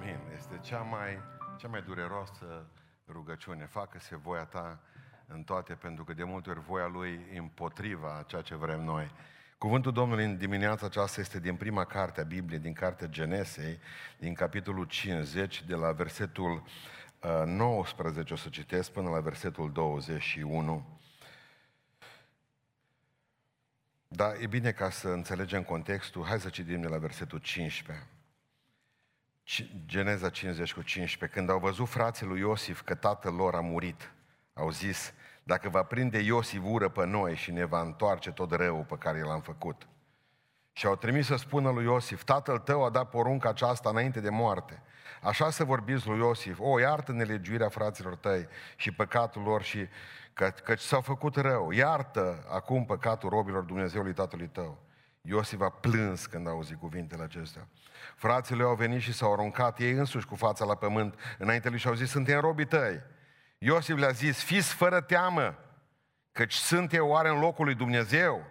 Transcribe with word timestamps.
Amin. 0.00 0.18
Este 0.36 0.58
cea 0.62 0.78
mai, 0.80 1.18
cea 1.56 1.68
mai 1.68 1.82
dureroasă 1.82 2.66
rugăciune. 3.08 3.66
Facă-se 3.66 4.16
voia 4.16 4.44
ta 4.44 4.80
în 5.26 5.42
toate, 5.42 5.74
pentru 5.74 6.04
că 6.04 6.12
de 6.12 6.24
multe 6.24 6.50
ori 6.50 6.60
voia 6.60 6.86
lui 6.86 7.20
împotriva 7.36 8.24
ceea 8.26 8.42
ce 8.42 8.54
vrem 8.54 8.84
noi. 8.84 9.10
Cuvântul 9.58 9.92
Domnului 9.92 10.24
în 10.24 10.36
dimineața 10.36 10.86
aceasta 10.86 11.20
este 11.20 11.40
din 11.40 11.56
prima 11.56 11.84
carte 11.84 12.20
a 12.20 12.24
Bibliei, 12.24 12.60
din 12.60 12.72
cartea 12.72 13.06
Genesei, 13.06 13.78
din 14.18 14.34
capitolul 14.34 14.84
50, 14.84 15.64
de 15.64 15.74
la 15.74 15.92
versetul 15.92 16.62
19, 17.44 18.32
uh, 18.32 18.38
o 18.38 18.42
să 18.42 18.48
citesc, 18.48 18.90
până 18.90 19.10
la 19.10 19.20
versetul 19.20 19.72
21. 19.72 20.98
Da, 24.08 24.32
e 24.40 24.46
bine 24.46 24.72
ca 24.72 24.90
să 24.90 25.08
înțelegem 25.08 25.62
contextul. 25.62 26.24
Hai 26.24 26.40
să 26.40 26.48
citim 26.48 26.80
de 26.80 26.88
la 26.88 26.98
versetul 26.98 27.38
15. 27.38 28.06
Geneza 29.86 30.30
50 30.30 30.74
cu 30.74 30.82
15. 30.82 31.38
Când 31.38 31.50
au 31.50 31.58
văzut 31.58 31.88
frații 31.88 32.26
lui 32.26 32.40
Iosif 32.40 32.80
că 32.80 32.94
tatăl 32.94 33.34
lor 33.34 33.54
a 33.54 33.60
murit, 33.60 34.12
au 34.54 34.70
zis, 34.70 35.12
dacă 35.42 35.68
va 35.68 35.82
prinde 35.82 36.18
Iosif 36.18 36.60
ură 36.64 36.88
pe 36.88 37.06
noi 37.06 37.34
și 37.34 37.50
ne 37.50 37.64
va 37.64 37.80
întoarce 37.80 38.32
tot 38.32 38.52
răul 38.52 38.84
pe 38.84 38.96
care 38.98 39.20
l-am 39.20 39.40
făcut. 39.40 39.88
Și 40.72 40.86
au 40.86 40.96
trimis 40.96 41.26
să 41.26 41.36
spună 41.36 41.70
lui 41.70 41.84
Iosif, 41.84 42.24
tatăl 42.24 42.58
tău 42.58 42.84
a 42.84 42.90
dat 42.90 43.10
porunca 43.10 43.48
aceasta 43.48 43.88
înainte 43.88 44.20
de 44.20 44.30
moarte. 44.30 44.82
Așa 45.22 45.50
să 45.50 45.64
vorbiți 45.64 46.06
lui 46.06 46.18
Iosif, 46.18 46.58
o, 46.60 46.80
iartă 46.80 47.12
nelegiuirea 47.12 47.68
fraților 47.68 48.16
tăi 48.16 48.48
și 48.76 48.92
păcatul 48.92 49.42
lor 49.42 49.62
și 49.62 49.86
că, 50.32 50.52
căci 50.64 50.80
s-au 50.80 51.00
făcut 51.00 51.36
rău. 51.36 51.70
Iartă 51.70 52.46
acum 52.50 52.84
păcatul 52.84 53.28
robilor 53.28 53.62
Dumnezeului 53.62 54.12
tatălui 54.12 54.48
tău. 54.48 54.78
Iosif 55.30 55.60
a 55.60 55.68
plâns 55.70 56.26
când 56.26 56.46
a 56.46 56.50
auzit 56.50 56.78
cuvintele 56.78 57.22
acestea. 57.22 57.68
Frații 58.16 58.54
lui 58.54 58.64
au 58.64 58.74
venit 58.74 59.00
și 59.00 59.12
s-au 59.12 59.32
aruncat 59.32 59.78
ei 59.78 59.92
însuși 59.92 60.26
cu 60.26 60.34
fața 60.34 60.64
la 60.64 60.74
pământ 60.74 61.14
înainte 61.38 61.68
lui 61.68 61.78
și 61.78 61.86
au 61.86 61.94
zis, 61.94 62.10
suntem 62.10 62.40
robii 62.40 62.66
tăi. 62.66 63.02
Iosif 63.58 63.96
le-a 63.96 64.10
zis, 64.10 64.42
fiți 64.42 64.74
fără 64.74 65.00
teamă, 65.00 65.58
căci 66.32 66.54
sunt 66.54 66.92
eu 66.92 67.08
oare 67.08 67.28
în 67.28 67.38
locul 67.38 67.64
lui 67.64 67.74
Dumnezeu? 67.74 68.46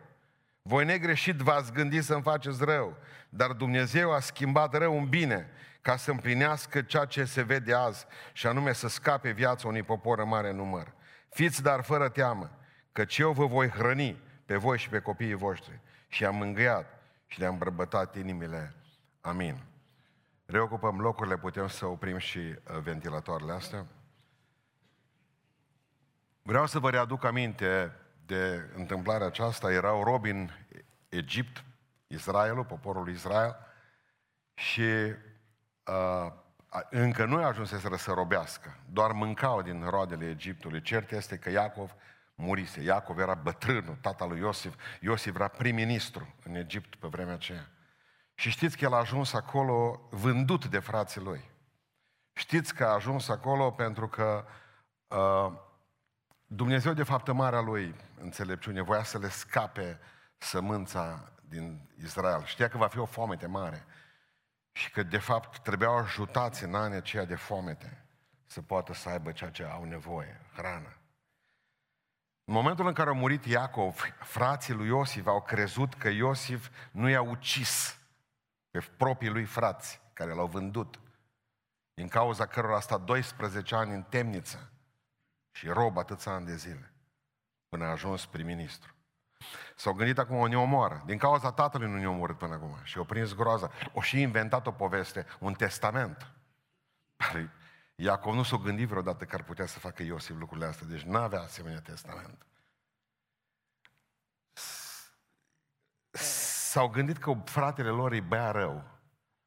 Voi 0.62 0.86
negreșit 0.86 1.36
v-ați 1.36 1.72
gândit 1.72 2.04
să-mi 2.04 2.22
faceți 2.22 2.66
rău, 2.66 2.98
dar 3.30 3.52
Dumnezeu 3.52 4.14
a 4.14 4.20
schimbat 4.20 4.78
rău 4.78 4.98
în 4.98 5.06
bine, 5.06 5.50
ca 5.82 5.96
să 5.96 6.12
împlinească 6.12 6.82
ceea 6.82 7.06
ce 7.06 7.24
se 7.24 7.42
vede 7.42 7.74
azi, 7.74 8.06
și 8.34 8.48
anume 8.48 8.74
să 8.74 8.88
scape 8.88 9.32
viața 9.32 9.68
unui 9.68 9.84
popor 9.84 10.20
în 10.20 10.28
mare 10.28 10.52
număr. 10.52 10.94
Fiți 11.30 11.64
dar 11.64 11.84
fără 11.84 12.10
teamă, 12.10 12.52
căci 12.92 13.18
eu 13.18 13.32
vă 13.32 13.46
voi 13.46 13.70
hrăni 13.70 14.26
pe 14.48 14.56
voi 14.56 14.78
și 14.78 14.90
pe 14.90 15.00
copiii 15.00 15.34
voștri. 15.34 15.80
Și 16.08 16.26
am 16.26 16.36
mângâiat 16.36 17.02
și 17.26 17.40
le-am 17.40 17.58
bărbătat 17.58 18.16
inimile. 18.16 18.74
Amin. 19.22 19.64
Reocupăm 20.46 21.00
locurile, 21.00 21.38
putem 21.38 21.68
să 21.68 21.86
oprim 21.86 22.18
și 22.18 22.38
uh, 22.38 22.78
ventilatoarele 22.84 23.52
astea. 23.52 23.86
Vreau 26.42 26.66
să 26.66 26.80
vă 26.80 26.90
readuc 26.90 27.24
aminte 27.24 27.92
de 28.26 28.70
întâmplarea 28.76 29.28
aceasta. 29.28 29.72
Erau 29.72 30.04
robi 30.04 30.30
în 30.30 30.50
Egipt, 31.10 31.64
Israelul, 32.08 32.66
poporul 32.66 33.10
Israel, 33.10 33.56
și 34.54 34.82
uh, 35.86 36.32
încă 36.90 37.26
nu 37.26 37.44
ajunseseră 37.44 37.96
să 37.96 38.12
robească, 38.12 38.78
doar 38.90 39.12
mâncau 39.12 39.62
din 39.62 39.84
roadele 39.90 40.30
Egiptului. 40.30 40.82
Cert 40.82 41.12
este 41.12 41.38
că 41.38 41.50
Iacov 41.50 41.96
murise. 42.38 42.82
Iacov 42.82 43.20
era 43.20 43.34
bătrânul, 43.34 43.98
tata 44.02 44.26
lui 44.26 44.40
Iosif. 44.40 44.76
Iosif 45.00 45.36
era 45.36 45.48
prim-ministru 45.48 46.36
în 46.44 46.56
Egipt 46.56 46.96
pe 46.96 47.08
vremea 47.08 47.34
aceea. 47.34 47.70
Și 48.34 48.50
știți 48.50 48.78
că 48.78 48.86
el 48.86 48.94
a 48.94 48.98
ajuns 48.98 49.34
acolo 49.34 50.08
vândut 50.10 50.66
de 50.66 50.80
frații 50.80 51.22
lui. 51.22 51.50
Știți 52.34 52.74
că 52.74 52.86
a 52.86 52.94
ajuns 52.94 53.30
acolo 53.30 53.72
pentru 53.72 54.08
că 54.08 54.46
uh, 55.08 55.54
Dumnezeu, 56.48 56.94
de 56.94 57.04
fapt, 57.04 57.32
marea 57.32 57.60
lui 57.60 57.96
înțelepciune, 58.22 58.82
voia 58.82 59.04
să 59.04 59.18
le 59.18 59.30
scape 59.30 60.00
sămânța 60.38 61.32
din 61.42 61.90
Israel. 62.04 62.44
Știa 62.46 62.68
că 62.68 62.78
va 62.78 62.88
fi 62.88 62.98
o 62.98 63.06
foamete 63.06 63.48
mare 63.48 63.86
și 64.72 64.92
că, 64.92 65.04
de 65.04 65.18
fapt, 65.18 65.58
trebuiau 65.58 65.98
ajutați 65.98 66.64
în 66.64 66.76
anii 66.76 66.98
aceia 66.98 67.26
de 67.26 67.36
foamete 67.36 68.06
să 68.46 68.62
poată 68.62 68.94
să 68.94 69.10
aibă 69.10 69.32
ceea 69.32 69.50
ce 69.50 69.64
au 69.64 69.84
nevoie, 69.84 70.42
hrană. 70.56 70.97
În 72.50 72.54
momentul 72.54 72.88
în 72.88 72.94
care 72.94 73.10
a 73.10 73.14
murit 73.14 73.46
Iacov, 73.46 74.16
frații 74.20 74.74
lui 74.74 74.88
Iosif 74.88 75.26
au 75.26 75.42
crezut 75.42 75.94
că 75.94 76.10
Iosif 76.10 76.70
nu 76.92 77.10
i-a 77.10 77.22
ucis 77.22 78.00
pe 78.72 78.80
proprii 78.98 79.30
lui 79.30 79.46
frați 79.46 80.02
care 80.14 80.34
l-au 80.34 80.48
vândut, 80.48 81.00
din 81.94 82.08
cauza 82.08 82.46
cărora 82.46 82.76
a 82.76 82.80
stat 82.80 83.02
12 83.02 83.76
ani 83.76 83.94
în 83.94 84.04
temniță 84.04 84.72
și 85.52 85.68
rob 85.68 85.98
atâția 85.98 86.32
ani 86.32 86.46
de 86.46 86.56
zile, 86.56 86.94
până 87.70 87.86
a 87.86 87.90
ajuns 87.92 88.26
prim-ministru. 88.26 88.94
S-au 89.76 89.94
gândit 89.94 90.18
acum 90.18 90.36
o 90.36 90.48
ne 90.48 90.58
omoară. 90.58 91.04
Din 91.06 91.18
cauza 91.18 91.52
tatălui 91.52 91.88
nu 91.90 91.98
ne 91.98 92.08
omorât 92.08 92.38
până 92.38 92.54
acum. 92.54 92.78
Și 92.84 92.98
au 92.98 93.04
prins 93.04 93.34
groaza. 93.34 93.72
O 93.94 94.02
și 94.02 94.22
inventat 94.22 94.68
o 94.68 94.72
poveste, 94.72 95.26
un 95.40 95.54
testament. 95.54 96.32
Iacov 98.00 98.34
nu 98.34 98.44
s-a 98.44 98.58
gândit 98.58 98.88
vreodată 98.88 99.26
că 99.26 99.36
ar 99.36 99.44
putea 99.44 99.66
să 99.66 99.80
facă 99.80 100.04
Iosif 100.04 100.38
lucrurile 100.38 100.66
astea. 100.66 100.88
Deci 100.88 101.02
nu 101.02 101.18
avea 101.18 101.42
asemenea 101.42 101.82
testament. 101.82 102.46
S-au 106.12 106.90
gândit 106.90 107.18
că 107.18 107.34
fratele 107.46 107.90
lor 107.90 108.12
îi 108.12 108.22
bea 108.22 108.52
rău. 108.52 109.00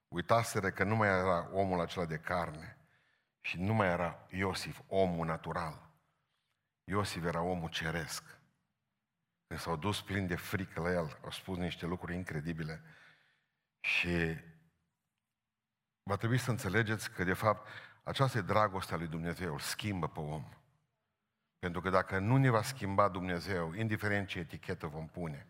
Uitaseră 0.08 0.70
că 0.70 0.84
nu 0.84 0.96
mai 0.96 1.08
era 1.08 1.48
omul 1.52 1.80
acela 1.80 2.04
de 2.04 2.18
carne. 2.18 2.78
Și 3.40 3.60
nu 3.60 3.74
mai 3.74 3.88
era 3.88 4.26
Iosif, 4.28 4.80
omul 4.86 5.26
natural. 5.26 5.90
Iosif 6.84 7.24
era 7.24 7.42
omul 7.42 7.68
ceresc. 7.68 8.38
Când 9.46 9.60
s-au 9.60 9.76
dus 9.76 10.02
plin 10.02 10.26
de 10.26 10.36
frică 10.36 10.80
la 10.80 10.90
el, 10.90 11.18
au 11.24 11.30
spus 11.30 11.56
niște 11.56 11.86
lucruri 11.86 12.14
incredibile. 12.14 12.82
Și 13.80 14.36
va 16.02 16.16
trebui 16.16 16.38
să 16.38 16.50
înțelegeți 16.50 17.10
că, 17.10 17.24
de 17.24 17.32
fapt, 17.32 17.68
aceasta 18.10 18.38
e 18.38 18.40
dragostea 18.40 18.96
lui 18.96 19.06
Dumnezeu, 19.06 19.52
îl 19.52 19.58
schimbă 19.58 20.08
pe 20.08 20.20
om. 20.20 20.48
Pentru 21.58 21.80
că 21.80 21.90
dacă 21.90 22.18
nu 22.18 22.36
ne 22.36 22.50
va 22.50 22.62
schimba 22.62 23.08
Dumnezeu, 23.08 23.72
indiferent 23.72 24.28
ce 24.28 24.38
etichetă 24.38 24.86
vom 24.86 25.08
pune, 25.08 25.46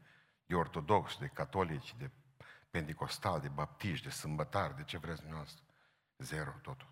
de 0.47 0.55
ortodox, 0.55 1.19
de 1.19 1.27
catolici, 1.27 1.95
de 1.97 2.11
pentecostal, 2.71 3.41
de 3.41 3.49
baptiști, 3.49 4.05
de 4.05 4.11
sâmbătari, 4.11 4.77
de 4.77 4.83
ce 4.83 4.99
vreți 4.99 5.21
dumneavoastră, 5.21 5.65
zero 6.19 6.51
totul. 6.63 6.89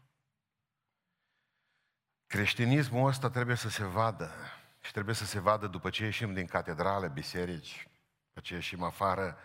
Creștinismul 2.26 3.08
ăsta 3.08 3.30
trebuie 3.30 3.56
să 3.56 3.68
se 3.68 3.84
vadă 3.84 4.32
și 4.80 4.92
trebuie 4.92 5.14
să 5.14 5.24
se 5.24 5.40
vadă 5.40 5.66
după 5.66 5.90
ce 5.90 6.04
ieșim 6.04 6.34
din 6.34 6.46
catedrale, 6.46 7.08
biserici, 7.08 7.88
după 8.26 8.40
ce 8.40 8.54
ieșim 8.54 8.82
afară 8.82 9.38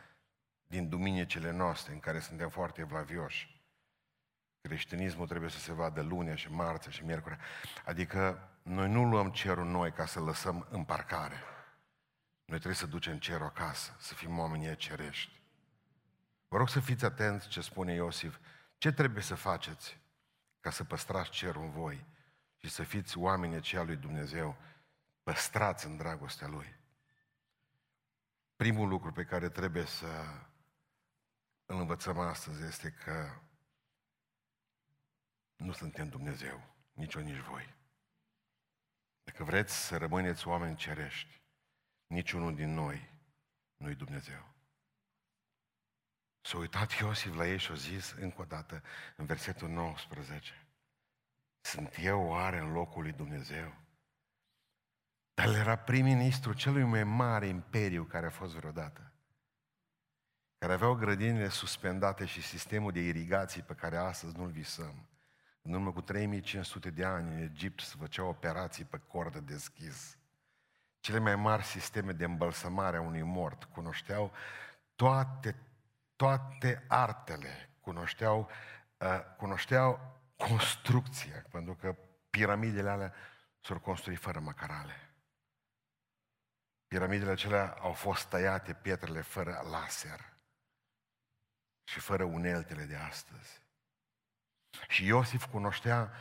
din 0.64 0.90
duminicile 0.90 1.52
noastre, 1.52 1.94
în 1.94 2.00
care 2.00 2.20
suntem 2.20 2.50
foarte 2.50 2.82
evlavioși. 2.82 3.53
Creștinismul 4.68 5.28
trebuie 5.28 5.50
să 5.50 5.60
se 5.60 5.74
vadă 5.74 6.02
lunea 6.02 6.36
și 6.36 6.52
marțea 6.52 6.92
și 6.92 7.04
miercurea. 7.04 7.40
Adică 7.86 8.50
noi 8.62 8.90
nu 8.90 9.04
luăm 9.04 9.32
cerul 9.32 9.66
noi 9.66 9.92
ca 9.92 10.06
să 10.06 10.20
lăsăm 10.20 10.68
în 10.70 10.84
parcare. 10.84 11.36
Noi 12.46 12.58
trebuie 12.58 12.76
să 12.76 12.86
ducem 12.86 13.18
cerul 13.18 13.46
acasă, 13.46 13.96
să 14.00 14.14
fim 14.14 14.40
oamenii 14.40 14.76
cerești. 14.76 15.42
Vă 16.48 16.58
rog 16.58 16.70
să 16.70 16.80
fiți 16.80 17.06
atenți 17.06 17.48
ce 17.48 17.62
spune 17.62 17.94
Iosif. 17.94 18.40
Ce 18.78 18.92
trebuie 18.92 19.24
să 19.24 19.36
faceți 19.36 20.00
ca 20.60 20.70
să 20.70 20.84
păstrați 20.84 21.30
cerul 21.30 21.64
în 21.64 21.72
voi 21.72 22.06
și 22.58 22.70
să 22.70 22.84
fiți 22.84 23.18
oamenii 23.18 23.58
aceia 23.58 23.84
lui 23.84 23.96
Dumnezeu 23.96 24.58
păstrați 25.24 25.86
în 25.86 25.98
dragostea 25.98 26.48
Lui. 26.48 26.76
Primul 28.56 28.88
lucru 28.88 29.12
pe 29.12 29.24
care 29.24 29.50
trebuie 29.50 29.86
să 29.86 30.26
îl 31.66 31.80
învățăm 31.80 32.20
astăzi 32.20 32.64
este 32.64 32.92
că 32.92 33.30
nu 35.56 35.72
suntem 35.72 36.10
Dumnezeu, 36.10 36.76
nici 36.94 37.14
eu, 37.14 37.22
nici 37.22 37.38
voi. 37.38 37.76
Dacă 39.24 39.44
vreți 39.44 39.86
să 39.86 39.98
rămâneți 39.98 40.48
oameni 40.48 40.76
cerești, 40.76 41.42
niciunul 42.08 42.56
din 42.56 42.74
noi 42.74 43.10
nu-i 43.78 43.96
Dumnezeu. 43.96 44.54
S-a 46.42 46.58
uitat 46.58 46.92
Iosif 46.92 47.36
la 47.36 47.48
ei 47.48 47.58
și 47.58 47.72
a 47.72 47.76
zis 47.76 48.12
încă 48.12 48.42
o 48.42 48.46
dată 48.46 48.84
în 49.16 49.26
versetul 49.26 49.70
19, 49.70 50.68
sunt 51.62 51.96
eu 52.00 52.22
oare 52.22 52.58
în 52.58 52.72
locul 52.72 53.02
lui 53.02 53.12
Dumnezeu? 53.12 53.74
Dar 55.34 55.48
el 55.48 55.54
era 55.54 55.76
prim-ministru 55.76 56.54
celui 56.54 56.84
mai 56.84 57.04
mare 57.04 57.48
imperiu 57.48 58.04
care 58.04 58.26
a 58.26 58.30
fost 58.30 58.54
vreodată. 58.54 59.14
Care 60.58 60.74
aveau 60.74 60.96
grădinile 60.96 61.50
suspendate 61.50 62.26
și 62.26 62.42
sistemul 62.42 62.92
de 62.92 63.00
irigații 63.00 63.62
pe 63.62 63.76
care 63.76 63.98
astăzi 63.98 64.38
nu-l 64.38 64.50
visăm. 64.50 65.08
În 65.66 65.74
urmă 65.74 65.92
cu 65.92 66.02
3500 66.02 66.90
de 66.90 67.06
ani 67.06 67.30
în 67.30 67.38
Egipt 67.38 67.82
se 67.82 67.96
făceau 68.00 68.28
operații 68.28 68.86
pe 68.86 69.02
cordă 69.08 69.40
deschis. 69.40 70.18
Cele 71.00 71.20
mai 71.20 71.36
mari 71.36 71.64
sisteme 71.64 72.12
de 72.12 72.24
îmbălsămare 72.24 72.98
a 72.98 73.02
unui 73.02 73.22
mort 73.22 73.64
cunoșteau 73.64 74.32
toate, 74.96 75.56
toate 76.16 76.86
artele, 76.88 77.70
cunoșteau 77.82 78.50
uh, 78.98 79.20
cunoșteau 79.38 80.20
construcția, 80.38 81.46
pentru 81.52 81.76
că 81.76 81.96
piramidele 82.30 82.90
alea 82.90 83.14
s-au 83.62 83.80
construit 83.80 84.20
fără 84.20 84.40
macarale. 84.40 85.14
Piramidele 86.88 87.32
acelea 87.32 87.78
au 87.80 87.94
fost 87.94 88.26
tăiate, 88.26 88.74
pietrele 88.74 89.22
fără 89.22 89.62
laser 89.70 90.34
și 91.84 92.00
fără 92.00 92.24
uneltele 92.24 92.84
de 92.84 92.96
astăzi. 92.96 93.63
Și 94.88 95.06
Iosif 95.06 95.46
cunoștea 95.46 96.12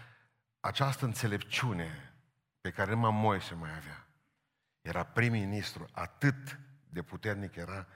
această 0.60 1.04
înțelepciune 1.04 2.14
pe 2.60 2.70
care 2.70 2.90
numai 2.90 3.10
Moise 3.10 3.54
mai 3.54 3.76
avea. 3.76 4.06
Era 4.80 5.04
prim-ministru, 5.04 5.88
atât 5.92 6.58
de 6.88 7.02
puternic 7.02 7.56
era, 7.56 7.86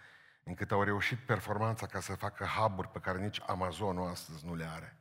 încât 0.43 0.70
au 0.70 0.82
reușit 0.82 1.19
performanța 1.19 1.87
ca 1.87 2.00
să 2.00 2.14
facă 2.14 2.44
hub 2.44 2.87
pe 2.87 2.99
care 2.99 3.19
nici 3.19 3.41
Amazonul 3.47 4.08
astăzi 4.08 4.44
nu 4.44 4.55
le 4.55 4.64
are. 4.64 4.99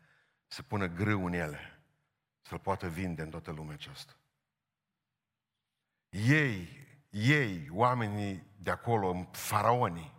Să 0.48 0.63
pună 0.63 0.88
grâu 0.88 1.25
în 1.25 1.34
ele, 1.34 1.84
să-l 2.42 2.60
poată 2.60 2.88
vinde 2.90 3.22
în 3.22 3.30
toată 3.30 3.52
lumea 3.52 3.74
aceasta. 3.74 4.13
Ei, 6.10 6.88
ei, 7.10 7.68
oamenii 7.72 8.44
de 8.57 8.72
acolo, 8.72 9.30
faraonii, 9.31 10.13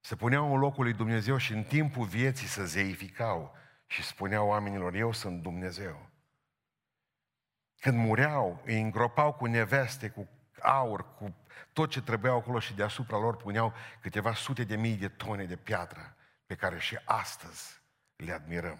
se 0.00 0.16
puneau 0.16 0.52
în 0.52 0.58
locul 0.58 0.84
lui 0.84 0.92
Dumnezeu 0.92 1.36
și 1.36 1.52
în 1.52 1.62
timpul 1.62 2.06
vieții 2.06 2.46
se 2.46 2.64
zeificau 2.64 3.54
și 3.86 4.02
spuneau 4.02 4.48
oamenilor, 4.48 4.94
eu 4.94 5.12
sunt 5.12 5.42
Dumnezeu. 5.42 6.10
Când 7.80 7.98
mureau, 7.98 8.62
îi 8.64 8.80
îngropau 8.80 9.32
cu 9.32 9.46
neveste, 9.46 10.10
cu 10.10 10.28
aur, 10.60 11.14
cu 11.14 11.34
tot 11.72 11.90
ce 11.90 12.02
trebuiau 12.02 12.38
acolo 12.38 12.58
și 12.58 12.74
deasupra 12.74 13.18
lor 13.18 13.36
puneau 13.36 13.74
câteva 14.00 14.34
sute 14.34 14.64
de 14.64 14.76
mii 14.76 14.96
de 14.96 15.08
tone 15.08 15.44
de 15.44 15.56
piatră 15.56 16.16
pe 16.46 16.54
care 16.54 16.78
și 16.78 16.98
astăzi 17.04 17.80
le 18.16 18.32
admirăm. 18.32 18.78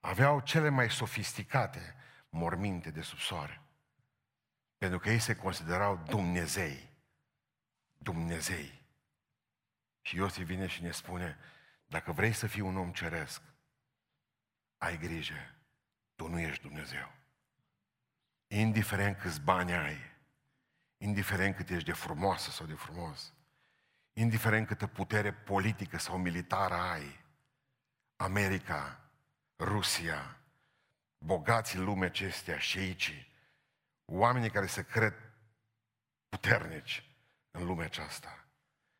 Aveau 0.00 0.40
cele 0.40 0.68
mai 0.68 0.90
sofisticate 0.90 1.94
morminte 2.28 2.90
de 2.90 3.00
sub 3.00 3.18
soare. 3.18 3.62
Pentru 4.78 4.98
că 4.98 5.10
ei 5.10 5.18
se 5.18 5.36
considerau 5.36 5.96
Dumnezei. 5.96 6.90
Dumnezei. 7.98 8.86
Și 10.00 10.16
Iosif 10.16 10.46
vine 10.46 10.66
și 10.66 10.82
ne 10.82 10.90
spune, 10.90 11.38
dacă 11.88 12.12
vrei 12.12 12.32
să 12.32 12.46
fii 12.46 12.60
un 12.60 12.76
om 12.76 12.92
ceresc, 12.92 13.42
ai 14.78 14.98
grijă, 14.98 15.54
tu 16.14 16.28
nu 16.28 16.38
ești 16.38 16.62
Dumnezeu. 16.62 17.12
Indiferent 18.46 19.18
câți 19.18 19.40
bani 19.40 19.72
ai, 19.74 19.96
indiferent 20.96 21.56
cât 21.56 21.70
ești 21.70 21.84
de 21.84 21.92
frumoasă 21.92 22.50
sau 22.50 22.66
de 22.66 22.74
frumos, 22.74 23.32
indiferent 24.12 24.66
câtă 24.66 24.86
putere 24.86 25.32
politică 25.32 25.98
sau 25.98 26.18
militară 26.18 26.74
ai, 26.74 27.24
America, 28.16 29.00
Rusia, 29.58 30.36
bogații 31.18 31.78
lumea 31.78 32.08
acestea, 32.08 32.58
șeicii, 32.58 33.32
oamenii 34.04 34.50
care 34.50 34.66
se 34.66 34.82
cred 34.84 35.14
puternici 36.28 37.10
în 37.50 37.64
lumea 37.64 37.84
aceasta, 37.84 38.44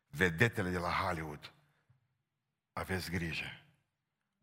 vedetele 0.07 0.69
de 0.69 0.77
la 0.77 0.91
Hollywood, 0.91 1.53
aveți 2.79 3.09
grijă, 3.09 3.63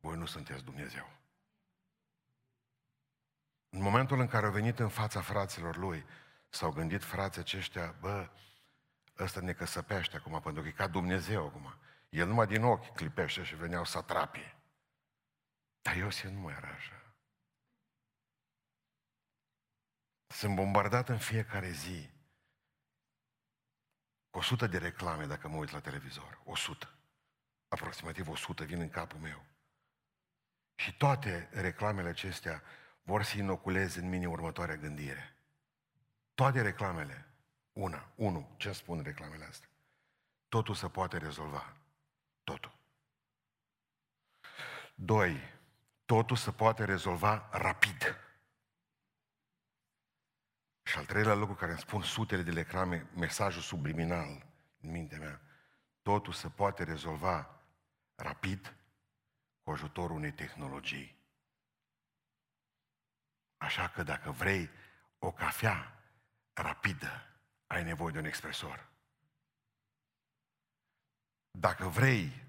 voi 0.00 0.17
nu 0.17 0.27
sunteți 0.27 0.65
Dumnezeu. 0.65 1.11
În 3.69 3.83
momentul 3.83 4.21
în 4.21 4.27
care 4.27 4.47
au 4.47 4.53
venit 4.53 4.79
în 4.79 4.88
fața 4.88 5.21
fraților 5.21 5.77
lui, 5.77 6.05
s-au 6.49 6.71
gândit 6.71 7.05
frații 7.05 7.41
aceștia, 7.41 7.93
bă, 8.00 8.31
ăsta 9.19 9.41
ne 9.41 9.53
căsăpește 9.53 10.17
acum, 10.17 10.41
pentru 10.41 10.62
că 10.62 10.69
e 10.69 10.73
ca 10.73 10.87
Dumnezeu 10.87 11.47
acum. 11.47 11.75
El 12.09 12.27
numai 12.27 12.47
din 12.47 12.62
ochi 12.62 12.94
clipește 12.94 13.44
și 13.44 13.55
veneau 13.55 13.85
satrapii. 13.85 14.55
Dar 15.82 15.97
Iosif 15.97 16.31
nu 16.31 16.41
mai 16.41 16.55
era 16.55 16.69
așa. 16.69 17.15
Sunt 20.27 20.55
bombardat 20.55 21.09
în 21.09 21.19
fiecare 21.19 21.71
zi 21.71 22.11
cu 24.31 24.39
100 24.39 24.67
de 24.67 24.79
reclame 24.79 25.27
dacă 25.27 25.49
mă 25.49 25.56
uit 25.56 25.71
la 25.71 25.81
televizor. 25.81 26.41
100. 26.44 26.95
Aproximativ 27.69 28.29
100 28.29 28.65
vin 28.65 28.81
în 28.81 28.91
capul 28.91 29.19
meu. 29.19 29.45
Și 30.75 30.97
toate 30.97 31.49
reclamele 31.53 32.09
acestea 32.09 32.63
vor 33.03 33.23
să 33.23 33.39
inoculeze 33.39 34.01
în 34.01 34.09
mine 34.09 34.27
următoarea 34.27 34.77
gândire. 34.77 35.37
Toate 36.35 36.63
reclamele, 36.63 37.29
una, 37.73 38.09
unu, 38.15 38.55
ce 38.57 38.73
spun 38.73 39.03
reclamele 39.03 39.45
astea? 39.45 39.69
Totul 40.49 40.75
se 40.75 40.89
poate 40.89 41.17
rezolva. 41.17 41.77
Totul. 42.45 42.79
Doi, 44.95 45.41
totul 46.05 46.37
se 46.37 46.53
poate 46.53 46.85
rezolva 46.85 47.49
rapid. 47.53 48.21
Și 50.83 50.99
al 50.99 51.05
treilea 51.05 51.35
lucru 51.35 51.55
care 51.55 51.71
îmi 51.71 51.81
spun 51.81 52.03
sutele 52.03 52.43
de 52.43 52.51
reclame, 52.51 53.07
mesajul 53.15 53.63
subliminal 53.63 54.47
în 54.81 54.91
mintea 54.91 55.19
mea, 55.19 55.41
totul 56.03 56.33
se 56.33 56.49
poate 56.49 56.85
rezolva 56.85 57.56
rapid 58.17 58.77
cu 59.63 59.71
ajutorul 59.71 60.17
unei 60.17 60.33
tehnologii. 60.33 61.17
Așa 63.57 63.89
că 63.89 64.03
dacă 64.03 64.31
vrei 64.31 64.71
o 65.19 65.33
cafea 65.33 66.03
rapidă, 66.53 67.27
ai 67.67 67.85
nevoie 67.85 68.13
de 68.13 68.19
un 68.19 68.25
expresor. 68.25 68.89
Dacă 71.51 71.89
vrei, 71.89 72.45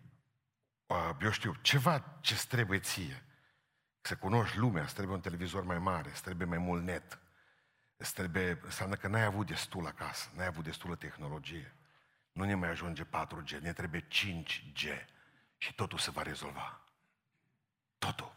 uh, 0.86 1.10
eu 1.22 1.32
știu, 1.32 1.54
ceva 1.54 2.18
ce 2.22 2.46
trebuie 2.48 2.80
ție, 2.80 3.24
să 4.02 4.18
cunoști 4.18 4.58
lumea, 4.58 4.84
îți 4.84 4.94
trebuie 4.94 5.16
un 5.16 5.22
televizor 5.22 5.64
mai 5.64 5.80
mare, 5.80 6.10
îți 6.10 6.22
trebuie 6.22 6.48
mai 6.48 6.58
mult 6.58 6.84
net, 6.84 7.20
îți 7.98 8.14
trebuie, 8.14 8.60
înseamnă 8.64 8.96
că 8.96 9.08
n-ai 9.08 9.24
avut 9.24 9.48
destul 9.48 9.86
acasă, 9.86 10.30
n-ai 10.36 10.46
avut 10.46 10.64
destulă 10.64 10.96
tehnologie. 10.96 11.76
Nu 12.32 12.44
ne 12.44 12.56
mai 12.56 12.70
ajunge 12.70 13.04
4G, 13.06 13.60
ne 13.60 13.74
trebuie 13.74 14.08
5G 14.08 15.08
și 15.58 15.74
totul 15.74 15.98
se 15.98 16.12
va 16.12 16.22
rezolva. 16.22 16.82
Totul. 17.98 18.36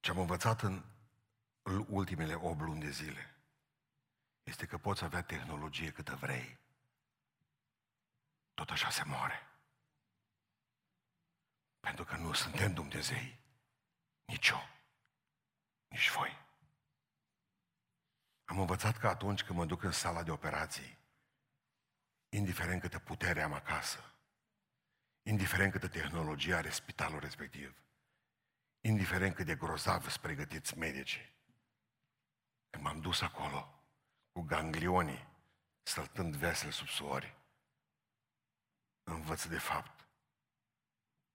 Ce 0.00 0.10
am 0.10 0.18
învățat 0.18 0.62
în 0.62 0.84
ultimele 1.88 2.34
8 2.34 2.60
luni 2.60 2.80
de 2.80 2.90
zile 2.90 3.34
este 4.42 4.66
că 4.66 4.78
poți 4.78 5.04
avea 5.04 5.22
tehnologie 5.22 5.92
câtă 5.92 6.14
vrei. 6.14 6.58
Tot 8.54 8.70
așa 8.70 8.90
se 8.90 9.04
moare. 9.04 9.48
Pentru 11.80 12.04
că 12.04 12.16
nu 12.16 12.32
suntem 12.32 12.74
Dumnezei. 12.74 13.38
Nici 14.24 14.48
eu. 14.48 14.68
Nici 15.88 16.10
voi. 16.10 16.43
Am 18.44 18.58
învățat 18.58 18.98
că 18.98 19.08
atunci 19.08 19.42
când 19.42 19.58
mă 19.58 19.64
duc 19.64 19.82
în 19.82 19.92
sala 19.92 20.22
de 20.22 20.30
operații, 20.30 20.98
indiferent 22.28 22.80
câtă 22.80 22.98
putere 22.98 23.42
am 23.42 23.52
acasă, 23.52 24.14
indiferent 25.22 25.72
câtă 25.72 25.88
tehnologie 25.88 26.54
are 26.54 26.70
spitalul 26.70 27.20
respectiv, 27.20 27.82
indiferent 28.80 29.34
cât 29.34 29.46
de 29.46 29.54
grozav 29.54 30.08
sunt 30.08 30.22
pregătiți 30.22 30.78
medicii, 30.78 31.32
când 32.70 32.84
m-am 32.84 33.00
dus 33.00 33.20
acolo 33.20 33.82
cu 34.32 34.40
ganglionii, 34.40 35.28
săltând 35.82 36.36
vesel 36.36 36.70
sub 36.70 36.88
suori, 36.88 37.36
învăț 39.02 39.44
de 39.44 39.58
fapt 39.58 40.08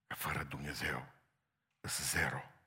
că 0.08 0.16
fără 0.16 0.44
Dumnezeu 0.44 1.12
sunt 1.82 2.08
zero. 2.08 2.59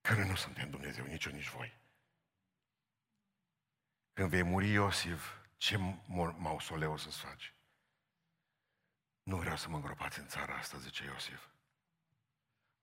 Că 0.00 0.14
noi 0.14 0.28
nu 0.28 0.34
suntem 0.34 0.70
Dumnezeu, 0.70 1.04
nici 1.04 1.24
eu, 1.24 1.32
nici 1.32 1.48
voi. 1.48 1.80
Când 4.12 4.30
vei 4.30 4.42
muri 4.42 4.70
Iosif, 4.70 5.36
ce 5.56 5.76
mausoleu 6.36 6.92
o 6.92 6.96
să-ți 6.96 7.18
faci? 7.18 7.54
Nu 9.22 9.36
vreau 9.36 9.56
să 9.56 9.68
mă 9.68 9.76
îngropați 9.76 10.18
în 10.18 10.28
țara 10.28 10.56
asta, 10.56 10.78
zice 10.78 11.04
Iosif. 11.04 11.48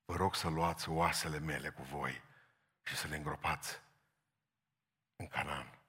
Vă 0.05 0.15
rog 0.15 0.35
să 0.35 0.47
luați 0.47 0.89
oasele 0.89 1.39
mele 1.39 1.69
cu 1.69 1.83
voi 1.83 2.21
și 2.83 2.95
să 2.95 3.07
le 3.07 3.15
îngropați 3.15 3.81
în 5.15 5.27
Canaan, 5.27 5.79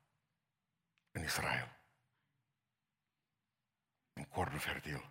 în 1.11 1.23
Israel, 1.23 1.81
în 4.13 4.25
cornul 4.25 4.59
fertil. 4.59 5.11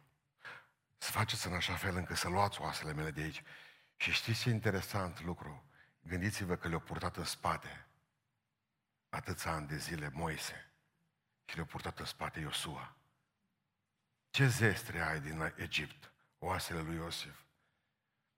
Să 0.98 1.12
faceți 1.12 1.48
în 1.48 1.54
așa 1.54 1.76
fel 1.76 1.96
încât 1.96 2.18
să 2.18 2.30
luați 2.30 2.62
oasele 2.62 2.94
mele 2.94 3.12
de 3.12 3.22
aici. 3.22 3.42
Și 3.96 4.12
știți 4.12 4.42
ce 4.42 4.50
interesant 4.50 5.22
lucru? 5.22 5.70
Gândiți-vă 6.08 6.56
că 6.56 6.68
le-au 6.68 6.80
purtat 6.80 7.18
în 7.18 7.24
spate 7.24 7.88
atâția 9.10 9.52
ani 9.52 9.68
de 9.68 9.78
zile 9.78 10.10
Moise 10.10 10.72
și 11.46 11.56
le-au 11.56 11.68
purtat 11.68 12.00
în 12.00 12.06
spate 12.06 12.40
Iosua. 12.40 12.96
Ce 14.30 14.48
zestre 14.48 15.02
ai 15.02 15.20
din 15.20 15.54
Egipt, 15.56 16.12
oasele 16.38 16.82
lui 16.82 16.96
Iosif? 16.96 17.44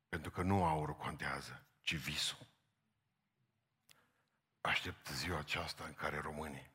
Pentru 0.10 0.32
că 0.32 0.42
nu 0.42 0.66
aurul 0.66 0.96
contează, 0.96 1.66
ci 1.82 1.96
visul. 1.96 2.48
Aștept 4.62 5.08
ziua 5.08 5.40
aceasta 5.40 5.84
în 5.84 5.94
care 5.94 6.20
românii 6.20 6.72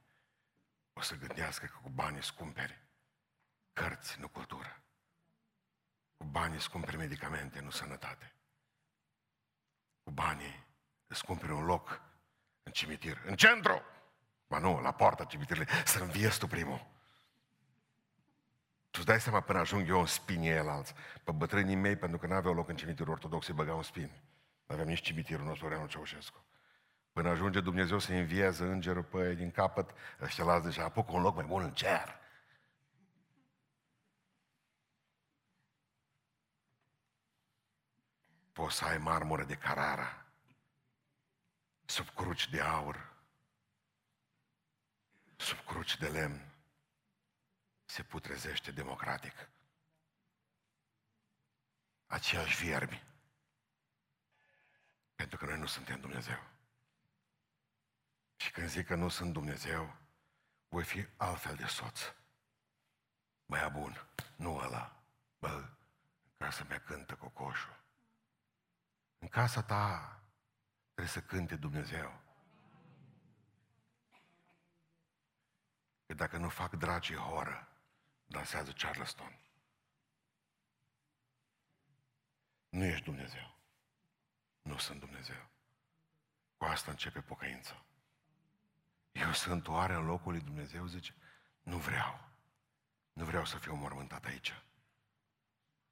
o 0.92 1.00
să 1.00 1.14
gândească 1.14 1.66
că 1.66 1.78
cu 1.82 1.88
banii 1.88 2.18
îți 2.18 2.34
cumperi 2.34 2.82
cărți, 3.72 4.20
nu 4.20 4.28
cultură. 4.28 4.82
Cu 6.16 6.24
banii 6.24 6.56
îți 6.56 6.70
cumperi 6.70 6.96
medicamente, 6.96 7.60
nu 7.60 7.70
sănătate. 7.70 8.34
Cu 10.02 10.10
banii 10.10 10.70
îți 11.12 11.24
cumperi 11.24 11.52
un 11.52 11.64
loc 11.64 12.02
în 12.62 12.72
cimitir, 12.72 13.22
în 13.26 13.34
centru. 13.34 13.82
Ba 14.48 14.58
nu, 14.58 14.80
la 14.80 14.92
poarta 14.92 15.24
cimitirului, 15.24 15.68
să 15.84 16.02
înviezi 16.02 16.38
tu 16.38 16.46
primul. 16.46 16.86
Tu 18.90 18.98
îți 18.98 19.06
dai 19.06 19.20
seama 19.20 19.40
până 19.40 19.58
ajung 19.58 19.88
eu 19.88 20.00
în 20.00 20.06
spini 20.06 20.48
el 20.48 20.68
alți. 20.68 20.94
Pe 21.24 21.32
bătrânii 21.32 21.74
mei, 21.74 21.96
pentru 21.96 22.18
că 22.18 22.26
nu 22.26 22.34
aveau 22.34 22.54
loc 22.54 22.68
în 22.68 22.76
cimitirul 22.76 23.12
ortodox, 23.12 23.46
îi 23.46 23.54
băgau 23.54 23.76
în 23.76 23.82
spini. 23.82 24.22
Nu 24.66 24.74
aveam 24.74 24.88
nici 24.88 25.00
cimitirul 25.00 25.44
nostru, 25.44 25.68
Reanul 25.68 25.88
Ceaușescu. 25.88 26.44
Până 27.12 27.28
ajunge 27.28 27.60
Dumnezeu 27.60 27.98
să 27.98 28.12
învieze 28.12 28.64
îngerul 28.64 29.02
pe 29.02 29.28
ei 29.28 29.34
din 29.34 29.50
capăt, 29.50 29.90
ăștia 30.20 30.44
las 30.44 30.62
deja 30.62 30.84
apucă 30.84 31.12
un 31.12 31.22
loc 31.22 31.34
mai 31.34 31.44
bun 31.44 31.62
în 31.62 31.72
cer. 31.72 32.20
Poți 38.52 38.76
să 38.76 38.84
ai 38.84 38.98
marmură 38.98 39.44
de 39.44 39.54
Carara, 39.54 40.21
sub 41.92 42.08
cruci 42.14 42.48
de 42.48 42.60
aur, 42.60 43.12
sub 45.36 45.58
cruci 45.64 45.98
de 45.98 46.08
lemn, 46.08 46.54
se 47.84 48.02
putrezește 48.02 48.70
democratic. 48.70 49.48
Aceiași 52.06 52.64
viermi. 52.64 53.04
Pentru 55.14 55.36
că 55.36 55.44
noi 55.44 55.58
nu 55.58 55.66
suntem 55.66 56.00
Dumnezeu. 56.00 56.42
Și 58.36 58.50
când 58.50 58.68
zic 58.68 58.86
că 58.86 58.94
nu 58.94 59.08
sunt 59.08 59.32
Dumnezeu, 59.32 59.96
voi 60.68 60.84
fi 60.84 61.06
altfel 61.16 61.56
de 61.56 61.66
soț. 61.66 62.00
Mai 63.46 63.70
bun, 63.70 64.08
nu 64.36 64.56
ăla. 64.56 65.02
Bă, 65.38 65.68
casa 66.36 66.64
mea 66.64 66.80
cântă 66.80 67.14
cocoșul. 67.16 67.84
În 69.18 69.28
casa 69.28 69.62
ta 69.62 70.21
trebuie 71.02 71.22
să 71.22 71.34
cânte 71.34 71.56
Dumnezeu. 71.56 72.20
Că 76.06 76.14
dacă 76.14 76.36
nu 76.36 76.48
fac 76.48 76.74
dragii 76.74 77.16
horă, 77.16 77.68
dansează 78.26 78.72
Charleston. 78.72 79.38
Nu 82.68 82.84
ești 82.84 83.04
Dumnezeu. 83.04 83.56
Nu 84.62 84.78
sunt 84.78 85.00
Dumnezeu. 85.00 85.48
Cu 86.56 86.64
asta 86.64 86.90
începe 86.90 87.20
pocăința. 87.20 87.84
Eu 89.12 89.32
sunt 89.32 89.68
oare 89.68 89.94
în 89.94 90.04
locul 90.04 90.32
lui 90.32 90.40
Dumnezeu? 90.40 90.86
Zice, 90.86 91.14
nu 91.62 91.78
vreau. 91.78 92.28
Nu 93.12 93.24
vreau 93.24 93.44
să 93.44 93.58
fiu 93.58 93.74
mormântat 93.74 94.24
aici. 94.24 94.62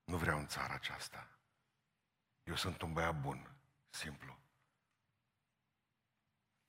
Nu 0.05 0.17
vreau 0.17 0.39
în 0.39 0.47
țara 0.47 0.75
aceasta. 0.75 1.39
Eu 2.43 2.55
sunt 2.55 2.83
un 2.83 2.93
băiat 2.93 3.21
bun, 3.21 3.57
simplu. 3.89 4.39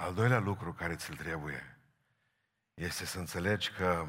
Al 0.01 0.13
doilea 0.13 0.39
lucru 0.39 0.73
care 0.73 0.95
ți-l 0.95 1.15
trebuie 1.15 1.77
este 2.73 3.05
să 3.05 3.19
înțelegi 3.19 3.71
că 3.71 4.07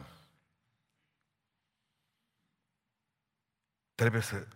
trebuie 3.94 4.20
să... 4.20 4.46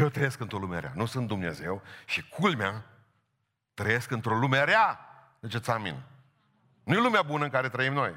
Eu 0.00 0.08
trăiesc 0.08 0.40
într-o 0.40 0.58
lume 0.58 0.78
rea, 0.78 0.92
nu 0.94 1.06
sunt 1.06 1.26
Dumnezeu 1.26 1.82
și 2.06 2.28
culmea 2.28 2.84
trăiesc 3.74 4.10
într-o 4.10 4.34
lume 4.34 4.64
rea. 4.64 5.00
Ziceți 5.40 5.70
amin. 5.70 6.02
Nu 6.84 6.94
e 6.94 7.00
lumea 7.00 7.22
bună 7.22 7.44
în 7.44 7.50
care 7.50 7.68
trăim 7.68 7.92
noi. 7.92 8.16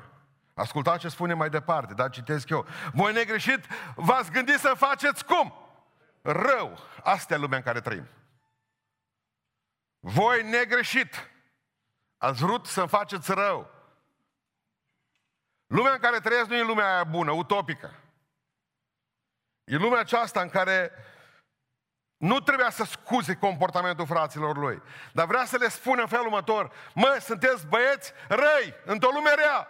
Ascultați 0.54 1.00
ce 1.00 1.10
spune 1.10 1.34
mai 1.34 1.50
departe, 1.50 1.94
dar 1.94 2.10
citesc 2.10 2.50
eu. 2.50 2.68
Voi 2.94 3.14
negreșit, 3.14 3.66
v-ați 3.96 4.32
gândit 4.32 4.60
să 4.60 4.74
faceți 4.78 5.26
cum? 5.26 5.54
Rău. 6.22 6.80
Asta 7.04 7.34
e 7.34 7.38
lumea 7.38 7.58
în 7.58 7.64
care 7.64 7.82
trăim. 7.82 8.08
Voi 10.00 10.44
negreșit, 10.44 11.31
ați 12.22 12.44
vrut 12.44 12.66
să 12.66 12.86
faceți 12.86 13.34
rău. 13.34 13.70
Lumea 15.68 15.92
în 15.92 16.00
care 16.00 16.20
trăiesc 16.20 16.50
nu 16.50 16.56
e 16.56 16.64
lumea 16.64 16.94
aia 16.94 17.04
bună, 17.04 17.32
utopică. 17.32 17.94
E 19.64 19.76
lumea 19.76 20.00
aceasta 20.00 20.42
în 20.42 20.50
care 20.50 20.92
nu 22.18 22.40
trebuia 22.40 22.70
să 22.70 22.84
scuze 22.84 23.36
comportamentul 23.36 24.06
fraților 24.06 24.58
lui, 24.58 24.82
dar 25.14 25.26
vrea 25.26 25.46
să 25.46 25.58
le 25.58 25.70
spună 25.70 26.02
în 26.02 26.08
felul 26.08 26.26
următor, 26.26 26.72
mă, 26.94 27.18
sunteți 27.22 27.68
băieți 27.68 28.14
răi, 28.28 28.74
într-o 28.86 29.10
lume 29.14 29.34
rea. 29.36 29.68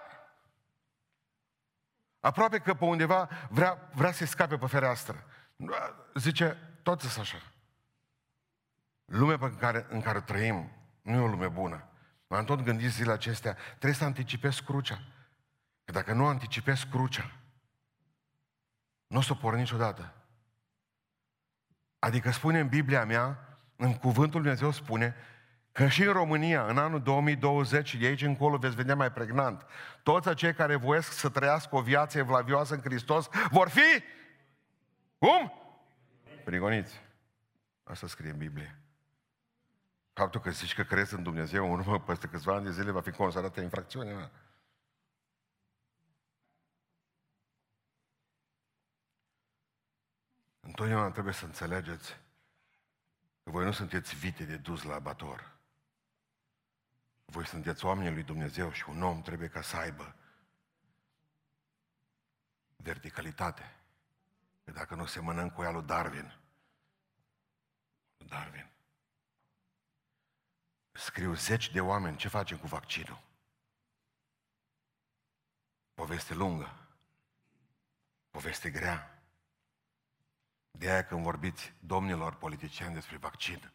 Aproape 2.19 2.59
că 2.59 2.73
pe 2.73 2.85
undeva 2.85 3.29
vrea, 3.49 3.89
vrea 3.93 4.11
să 4.11 4.25
scape 4.25 4.57
pe 4.57 4.67
fereastră. 4.67 5.25
Zice, 6.13 6.77
toți 6.83 7.07
sunt 7.07 7.23
așa. 7.23 7.41
Lumea 9.05 9.37
pe 9.37 9.55
care, 9.59 9.85
în 9.89 10.01
care 10.01 10.21
trăim 10.21 10.71
nu 11.01 11.17
e 11.17 11.23
o 11.23 11.27
lume 11.27 11.47
bună. 11.47 11.90
M-am 12.31 12.45
tot 12.45 12.61
gândit 12.61 12.89
zilele 12.89 13.13
acestea, 13.13 13.53
trebuie 13.69 13.93
să 13.93 14.03
anticipez 14.03 14.59
crucea. 14.59 15.01
Că 15.85 15.91
dacă 15.91 16.13
nu 16.13 16.25
anticipez 16.25 16.83
crucea, 16.83 17.31
nu 19.07 19.17
o 19.17 19.21
să 19.21 19.31
o 19.31 19.35
porni 19.35 19.59
niciodată. 19.59 20.13
Adică 21.99 22.31
spune 22.31 22.59
în 22.59 22.67
Biblia 22.67 23.05
mea, 23.05 23.57
în 23.75 23.93
cuvântul 23.93 24.41
Dumnezeu 24.41 24.71
spune, 24.71 25.15
că 25.71 25.87
și 25.87 26.03
în 26.03 26.11
România, 26.13 26.65
în 26.65 26.77
anul 26.77 27.01
2020, 27.01 27.95
de 27.95 28.05
aici 28.05 28.21
încolo 28.21 28.57
veți 28.57 28.75
vedea 28.75 28.95
mai 28.95 29.11
pregnant, 29.11 29.65
toți 30.03 30.29
acei 30.29 30.53
care 30.53 30.75
voiesc 30.75 31.11
să 31.11 31.29
trăiască 31.29 31.75
o 31.75 31.81
viață 31.81 32.17
evlavioasă 32.17 32.73
în 32.73 32.81
Hristos 32.81 33.29
vor 33.49 33.69
fi, 33.69 34.03
cum? 35.17 35.53
Prigoniți. 36.43 37.01
Asta 37.83 38.07
scrie 38.07 38.31
în 38.31 38.37
Biblie. 38.37 38.80
Faptul 40.13 40.41
că 40.41 40.49
zici 40.49 40.75
că 40.75 40.83
crezi 40.83 41.13
în 41.13 41.23
Dumnezeu 41.23 41.65
în 41.65 41.79
urmă 41.79 41.99
peste 42.07 42.27
câțiva 42.27 42.55
ani 42.55 42.65
de 42.65 42.71
zile 42.71 42.91
va 42.91 43.01
fi 43.01 43.11
considerată 43.11 43.61
infracțiune. 43.61 44.31
Întotdeauna 50.59 51.11
trebuie 51.11 51.33
să 51.33 51.45
înțelegeți 51.45 52.17
că 53.43 53.49
voi 53.49 53.65
nu 53.65 53.71
sunteți 53.71 54.15
vite 54.15 54.43
de 54.43 54.57
dus 54.57 54.83
la 54.83 54.93
abator. 54.93 55.59
Voi 57.25 57.47
sunteți 57.47 57.85
oamenii 57.85 58.13
lui 58.13 58.23
Dumnezeu 58.23 58.71
și 58.71 58.89
un 58.89 59.01
om 59.01 59.21
trebuie 59.21 59.47
ca 59.47 59.61
să 59.61 59.77
aibă 59.77 60.15
verticalitate. 62.75 63.75
Că 64.63 64.71
dacă 64.71 64.95
nu 64.95 65.05
se 65.05 65.19
mănânc 65.19 65.53
cu 65.53 65.63
ea 65.63 65.71
lui 65.71 65.83
Darwin, 65.83 66.39
lui 68.17 68.27
Darwin, 68.27 68.70
scriu 71.01 71.33
zeci 71.33 71.71
de 71.71 71.81
oameni 71.81 72.17
ce 72.17 72.27
facem 72.27 72.57
cu 72.57 72.67
vaccinul. 72.67 73.21
Poveste 75.93 76.33
lungă, 76.33 76.87
poveste 78.29 78.69
grea. 78.69 79.23
De 80.71 80.89
aia 80.89 81.05
când 81.05 81.23
vorbiți 81.23 81.73
domnilor 81.79 82.35
politicieni 82.35 82.93
despre 82.93 83.17
vaccin, 83.17 83.71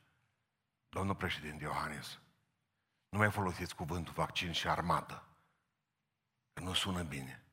domnul 0.88 1.14
președinte 1.14 1.64
Iohannis, 1.64 2.18
nu 3.08 3.18
mai 3.18 3.30
folosiți 3.30 3.74
cuvântul 3.74 4.12
vaccin 4.12 4.52
și 4.52 4.68
armată, 4.68 5.26
că 6.52 6.62
nu 6.62 6.72
sună 6.72 7.02
bine. 7.02 7.44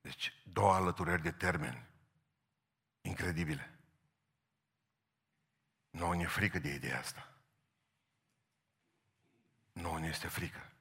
Deci, 0.00 0.42
două 0.52 0.74
alăturări 0.74 1.22
de 1.22 1.32
termeni 1.32 1.86
incredibile. 3.00 3.78
Nu 5.90 6.12
ne 6.12 6.26
frică 6.26 6.58
de 6.58 6.74
ideea 6.74 6.98
asta. 6.98 7.37
Nu 9.80 9.96
ne 9.96 10.06
este 10.06 10.28
frică. 10.28 10.72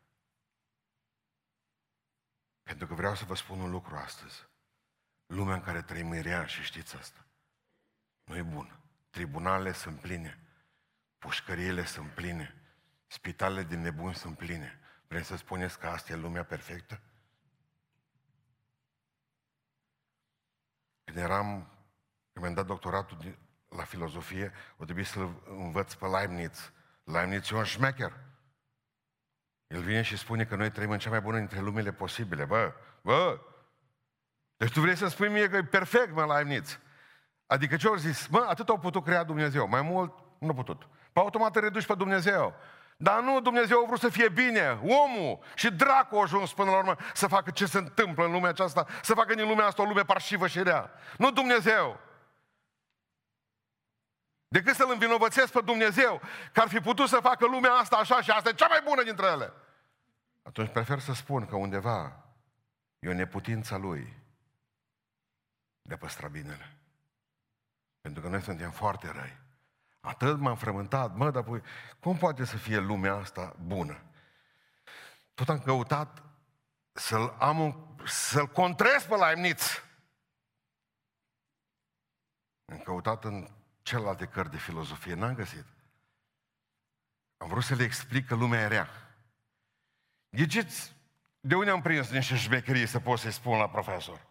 Pentru 2.63 2.87
că 2.87 2.93
vreau 2.93 3.15
să 3.15 3.25
vă 3.25 3.35
spun 3.35 3.59
un 3.59 3.69
lucru 3.69 3.95
astăzi. 3.95 4.47
Lumea 5.25 5.55
în 5.55 5.61
care 5.61 5.81
trăim 5.81 6.11
e 6.11 6.19
rea 6.19 6.45
și 6.45 6.63
știți 6.63 6.95
asta. 6.95 7.25
Nu 8.23 8.35
e 8.35 8.41
bun. 8.41 8.79
Tribunalele 9.09 9.71
sunt 9.71 9.99
pline. 9.99 10.39
Pușcăriile 11.17 11.85
sunt 11.85 12.09
pline. 12.11 12.61
Spitalele 13.07 13.63
din 13.63 13.81
nebuni 13.81 14.15
sunt 14.15 14.37
pline. 14.37 14.79
Vrem 15.07 15.23
să 15.23 15.35
spuneți 15.35 15.79
că 15.79 15.87
asta 15.87 16.11
e 16.11 16.15
lumea 16.15 16.45
perfectă? 16.45 17.01
Când 21.03 21.17
eram, 21.17 21.61
când 22.31 22.45
mi-am 22.45 22.53
dat 22.53 22.65
doctoratul 22.65 23.37
la 23.69 23.83
filozofie, 23.83 24.51
o 24.77 24.83
trebuie 24.83 25.05
să-l 25.05 25.43
învăț 25.45 25.93
pe 25.93 26.05
Leibniz. 26.05 26.71
Leibniz 27.03 27.49
e 27.49 27.55
un 27.55 27.63
șmecher. 27.63 28.26
El 29.67 29.81
vine 29.81 30.01
și 30.01 30.17
spune 30.17 30.45
că 30.45 30.55
noi 30.55 30.71
trăim 30.71 30.91
în 30.91 30.99
cea 30.99 31.09
mai 31.09 31.21
bună 31.21 31.37
dintre 31.37 31.59
lumele 31.59 31.91
posibile. 31.91 32.45
Bă, 32.45 32.73
bă, 33.01 33.39
deci 34.57 34.71
tu 34.71 34.79
vrei 34.79 34.95
să 34.95 35.07
spui 35.07 35.29
mie 35.29 35.49
că 35.49 35.55
e 35.55 35.63
perfect, 35.63 36.13
mă, 36.13 36.25
Leibniz. 36.25 36.79
Adică 37.45 37.75
ce 37.75 37.87
au 37.87 37.95
zis? 37.95 38.27
Mă, 38.27 38.45
atât 38.49 38.69
au 38.69 38.79
putut 38.79 39.03
crea 39.03 39.23
Dumnezeu. 39.23 39.67
Mai 39.67 39.81
mult 39.81 40.13
nu 40.39 40.49
a 40.49 40.53
putut. 40.53 40.87
Pe 41.13 41.19
automat 41.19 41.51
te 41.51 41.59
reduci 41.59 41.85
pe 41.85 41.93
Dumnezeu. 41.93 42.55
Dar 42.97 43.21
nu, 43.21 43.41
Dumnezeu 43.41 43.81
a 43.83 43.85
vrut 43.87 43.99
să 43.99 44.09
fie 44.09 44.29
bine, 44.29 44.79
omul 44.81 45.39
și 45.55 45.71
dracu 45.71 46.17
a 46.17 46.21
ajuns 46.21 46.53
până 46.53 46.71
la 46.71 46.77
urmă 46.77 46.95
să 47.13 47.27
facă 47.27 47.51
ce 47.51 47.65
se 47.65 47.77
întâmplă 47.77 48.25
în 48.25 48.31
lumea 48.31 48.49
aceasta, 48.49 48.85
să 49.01 49.13
facă 49.13 49.33
din 49.33 49.47
lumea 49.47 49.65
asta 49.65 49.81
o 49.81 49.85
lume 49.85 50.01
parșivă 50.01 50.47
și 50.47 50.63
rea. 50.63 50.91
Nu 51.17 51.31
Dumnezeu. 51.31 51.99
Decât 54.47 54.75
să-L 54.75 54.91
învinovățesc 54.91 55.51
pe 55.51 55.61
Dumnezeu, 55.61 56.21
că 56.51 56.59
ar 56.59 56.67
fi 56.67 56.79
putut 56.79 57.07
să 57.07 57.19
facă 57.19 57.45
lumea 57.45 57.71
asta 57.71 57.95
așa 57.97 58.21
și 58.21 58.31
asta 58.31 58.49
e 58.49 58.53
cea 58.53 58.67
mai 58.67 58.81
bună 58.83 59.03
dintre 59.03 59.25
ele. 59.25 59.53
Atunci 60.41 60.71
prefer 60.71 60.99
să 60.99 61.13
spun 61.13 61.45
că 61.45 61.55
undeva 61.55 62.25
e 62.99 63.09
o 63.09 63.13
neputință 63.13 63.75
Lui 63.75 64.25
de 65.81 65.93
a 65.93 65.97
păstra 65.97 66.27
binele. 66.27 66.77
Pentru 68.01 68.21
că 68.21 68.27
noi 68.27 68.41
suntem 68.41 68.71
foarte 68.71 69.11
răi. 69.11 69.37
Atât 69.99 70.39
m-am 70.39 70.55
frământat, 70.55 71.15
mă, 71.15 71.31
dar 71.31 71.43
pui, 71.43 71.61
cum 71.99 72.17
poate 72.17 72.45
să 72.45 72.57
fie 72.57 72.77
lumea 72.77 73.13
asta 73.13 73.55
bună? 73.59 74.03
Tot 75.33 75.49
am 75.49 75.59
căutat 75.59 76.23
să-l 76.91 77.35
am 77.39 77.59
un, 77.59 77.95
să-l 78.05 78.47
contrez 78.47 79.03
pe 79.03 79.15
Leibniz. 79.15 79.83
Am 82.65 82.79
căutat 82.79 83.23
în 83.23 83.56
celelalte 83.87 84.25
cărți 84.25 84.51
de 84.51 84.57
filozofie, 84.57 85.13
n-am 85.13 85.33
găsit. 85.33 85.65
Am 87.37 87.47
vrut 87.47 87.63
să 87.63 87.75
le 87.75 87.83
explic 87.83 88.27
că 88.27 88.35
lumea 88.35 88.61
e 88.61 88.67
rea. 88.67 88.89
Ghiceți 90.29 90.95
de 91.39 91.55
unde 91.55 91.71
am 91.71 91.81
prins 91.81 92.09
niște 92.09 92.35
șmecherie 92.35 92.85
să 92.85 92.99
pot 92.99 93.19
să-i 93.19 93.31
spun 93.31 93.57
la 93.57 93.69
profesor? 93.69 94.25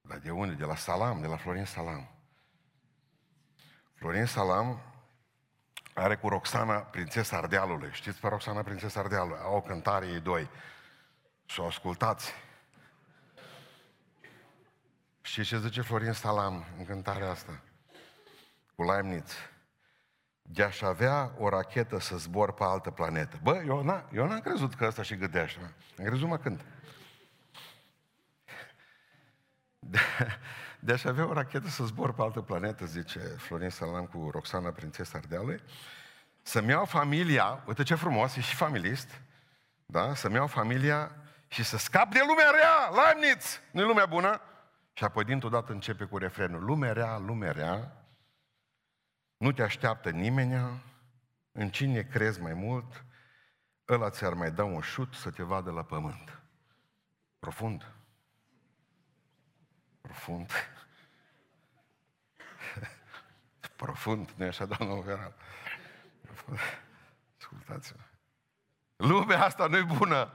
Dar 0.00 0.18
de 0.18 0.30
unde? 0.30 0.54
De 0.54 0.64
la 0.64 0.76
Salam, 0.76 1.20
de 1.20 1.26
la 1.26 1.36
Florin 1.36 1.64
Salam. 1.64 2.10
Florin 3.94 4.26
Salam 4.26 4.80
are 5.94 6.16
cu 6.16 6.28
Roxana, 6.28 6.78
prințesa 6.78 7.36
Ardealului. 7.36 7.90
Știți 7.92 8.20
pe 8.20 8.28
Roxana, 8.28 8.62
prințesa 8.62 9.00
Ardealului? 9.00 9.40
Au 9.42 9.56
o 9.56 9.62
cântare 9.62 10.06
ei 10.06 10.20
doi. 10.20 10.50
Și 11.46 11.60
o 11.60 11.66
ascultați. 11.66 12.32
Și 15.20 15.44
ce 15.44 15.58
zice 15.58 15.80
Florin 15.80 16.12
Salam 16.12 16.66
în 16.78 16.84
cântarea 16.84 17.30
asta? 17.30 17.62
Cu 18.80 18.86
Leibniz. 18.86 19.32
De-aș 20.42 20.80
avea 20.80 21.32
o 21.38 21.48
rachetă 21.48 21.98
să 21.98 22.16
zbor 22.16 22.52
pe 22.52 22.64
altă 22.64 22.90
planetă. 22.90 23.38
Bă, 23.42 23.62
eu, 23.66 23.84
n- 23.84 24.12
eu 24.12 24.26
n-am 24.26 24.40
crezut 24.40 24.74
că 24.74 24.86
ăsta 24.86 25.02
și 25.02 25.16
gândește. 25.16 25.74
Am 25.98 26.04
crezut 26.04 26.28
mă 26.28 26.38
când. 26.38 26.64
De, 29.78 29.98
de 30.78 30.92
aș 30.92 31.04
avea 31.04 31.26
o 31.26 31.32
rachetă 31.32 31.68
să 31.68 31.84
zbor 31.84 32.12
pe 32.12 32.22
altă 32.22 32.40
planetă, 32.40 32.84
zice 32.84 33.18
Florin 33.18 33.70
Salam 33.70 34.06
cu 34.06 34.30
Roxana, 34.32 34.70
prințesa 34.70 35.18
Ardealului, 35.18 35.62
să-mi 36.42 36.68
iau 36.70 36.84
familia, 36.84 37.62
uite 37.66 37.82
ce 37.82 37.94
frumos, 37.94 38.36
e 38.36 38.40
și 38.40 38.54
familist, 38.54 39.20
da? 39.86 40.14
să-mi 40.14 40.34
iau 40.34 40.46
familia 40.46 41.16
și 41.48 41.64
să 41.64 41.78
scap 41.78 42.12
de 42.12 42.20
lumea 42.26 42.50
rea, 42.50 43.02
Leibniz, 43.02 43.60
nu 43.70 43.82
lumea 43.82 44.06
bună? 44.06 44.40
Și 44.92 45.04
apoi 45.04 45.24
dintr-o 45.24 45.48
dată 45.48 45.72
începe 45.72 46.04
cu 46.04 46.18
refrenul, 46.18 46.64
lumea 46.64 46.92
rea, 46.92 47.18
lumea 47.18 47.52
rea, 47.52 47.99
nu 49.40 49.52
te 49.52 49.62
așteaptă 49.62 50.10
nimeni, 50.10 50.82
în 51.52 51.70
cine 51.70 52.02
crezi 52.02 52.40
mai 52.40 52.54
mult, 52.54 53.04
ăla 53.88 54.10
ți-ar 54.10 54.34
mai 54.34 54.50
da 54.50 54.64
un 54.64 54.80
șut 54.80 55.14
să 55.14 55.30
te 55.30 55.42
vadă 55.42 55.70
la 55.70 55.84
pământ. 55.84 56.40
Profund. 57.38 57.92
Profund. 60.00 60.50
Profund, 63.76 64.30
nu 64.36 64.44
e 64.44 64.48
așa, 64.48 64.64
doamnă 64.64 65.00
Veral? 65.00 65.34
Ascultați-mă. 67.38 68.02
Lumea 68.96 69.44
asta 69.44 69.66
nu-i 69.66 69.84
bună. 69.84 70.32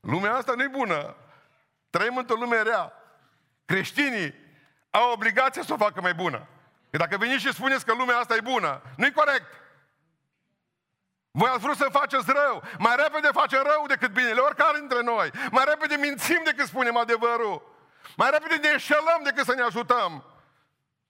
Lumea 0.00 0.34
asta 0.34 0.54
nu-i 0.54 0.68
bună. 0.68 1.16
Trăim 1.90 2.16
într-o 2.16 2.34
lume 2.34 2.62
rea. 2.62 2.92
Creștinii 3.64 4.34
au 4.90 5.12
obligația 5.12 5.62
să 5.62 5.72
o 5.72 5.76
facă 5.76 6.00
mai 6.00 6.14
bună. 6.14 6.48
Că 6.94 7.00
dacă 7.00 7.16
veniți 7.16 7.44
și 7.44 7.52
spuneți 7.52 7.84
că 7.84 7.94
lumea 7.94 8.16
asta 8.16 8.34
e 8.34 8.40
bună, 8.40 8.82
nu-i 8.96 9.12
corect. 9.12 9.46
Voi 11.30 11.48
ați 11.48 11.60
vrut 11.60 11.76
să 11.76 11.88
faceți 11.90 12.32
rău. 12.32 12.62
Mai 12.78 12.96
repede 12.96 13.28
facem 13.32 13.62
rău 13.62 13.86
decât 13.86 14.12
binele, 14.12 14.40
oricare 14.40 14.78
dintre 14.78 15.02
noi. 15.02 15.30
Mai 15.50 15.64
repede 15.64 15.96
mințim 15.96 16.40
decât 16.44 16.66
spunem 16.66 16.96
adevărul. 16.96 17.76
Mai 18.16 18.30
repede 18.30 18.56
ne 18.56 18.68
înșelăm 18.68 19.20
decât 19.24 19.44
să 19.44 19.54
ne 19.54 19.62
ajutăm. 19.62 20.24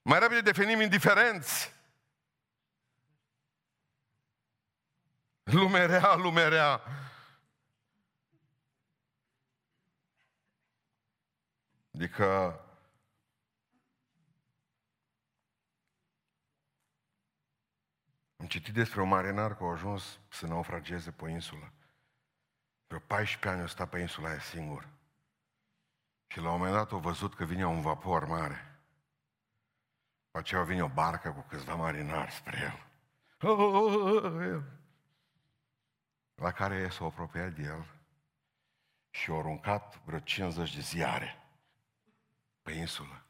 Mai 0.01 0.19
repede 0.19 0.41
devenim 0.41 0.81
indiferenți. 0.81 1.73
Lume 5.43 5.85
rea, 5.85 6.15
lume 6.15 6.47
rea. 6.47 6.81
Adică 11.93 12.59
Am 18.45 18.51
citit 18.51 18.73
despre 18.73 19.01
un 19.01 19.07
marinar 19.07 19.53
care 19.53 19.65
a 19.65 19.71
ajuns 19.71 20.19
să 20.29 20.47
naufrageze 20.47 21.11
pe 21.11 21.29
insulă. 21.29 21.71
Pe 22.87 22.99
14 22.99 23.49
ani 23.49 23.61
a 23.61 23.67
stat 23.67 23.89
pe 23.89 23.99
insula 23.99 24.29
aia 24.29 24.39
singur. 24.39 24.87
Și 26.27 26.39
la 26.39 26.51
un 26.51 26.57
moment 26.57 26.75
dat 26.75 26.91
a 26.91 26.97
văzut 26.97 27.35
că 27.35 27.45
vine 27.45 27.65
un 27.65 27.81
vapor 27.81 28.25
mare. 28.25 28.79
Pe 30.31 30.37
aceea 30.37 30.63
vine 30.63 30.83
o 30.83 30.87
barcă 30.87 31.31
cu 31.31 31.45
câțiva 31.49 31.75
marinari 31.75 32.31
spre 32.31 32.57
el. 32.59 32.87
La 36.35 36.51
care 36.51 36.89
s-a 36.89 37.05
apropiat 37.05 37.53
de 37.53 37.63
el 37.63 37.85
și 39.09 39.31
a 39.31 39.35
aruncat 39.35 40.01
vreo 40.03 40.19
50 40.19 40.75
de 40.75 40.81
ziare 40.81 41.43
pe 42.61 42.71
insulă. 42.71 43.25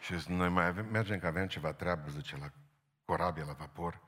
Și 0.00 0.18
zice, 0.18 0.32
noi 0.32 0.48
mai 0.48 0.66
avem, 0.66 0.86
mergem 0.86 1.18
că 1.18 1.26
avem 1.26 1.46
ceva 1.46 1.72
treabă, 1.72 2.08
zice, 2.08 2.36
la 2.36 2.52
corabie, 3.04 3.44
la 3.44 3.52
vapor. 3.52 4.06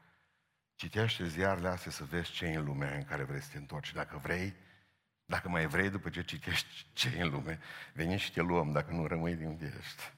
Citește 0.81 1.27
ziarele 1.27 1.69
astea 1.69 1.91
să 1.91 2.05
vezi 2.05 2.31
ce 2.31 2.45
e 2.45 2.57
în 2.57 2.65
lumea 2.65 2.95
în 2.95 3.05
care 3.05 3.25
vrei 3.25 3.41
să 3.41 3.51
te 3.51 3.59
întorci. 3.59 3.93
Dacă 3.93 4.17
vrei, 4.19 4.55
dacă 5.25 5.49
mai 5.49 5.67
vrei 5.67 5.91
după 5.91 6.11
ce 6.11 6.23
citești 6.23 6.87
ce 6.99 7.09
e 7.17 7.23
în 7.23 7.31
lume, 7.31 7.61
veni 7.95 8.19
și 8.19 8.33
te 8.33 8.41
luăm 8.41 8.73
dacă 8.73 8.93
nu 8.93 9.07
rămâi 9.07 9.35
din 9.35 9.47
unde 9.47 9.75
ești. 9.79 10.13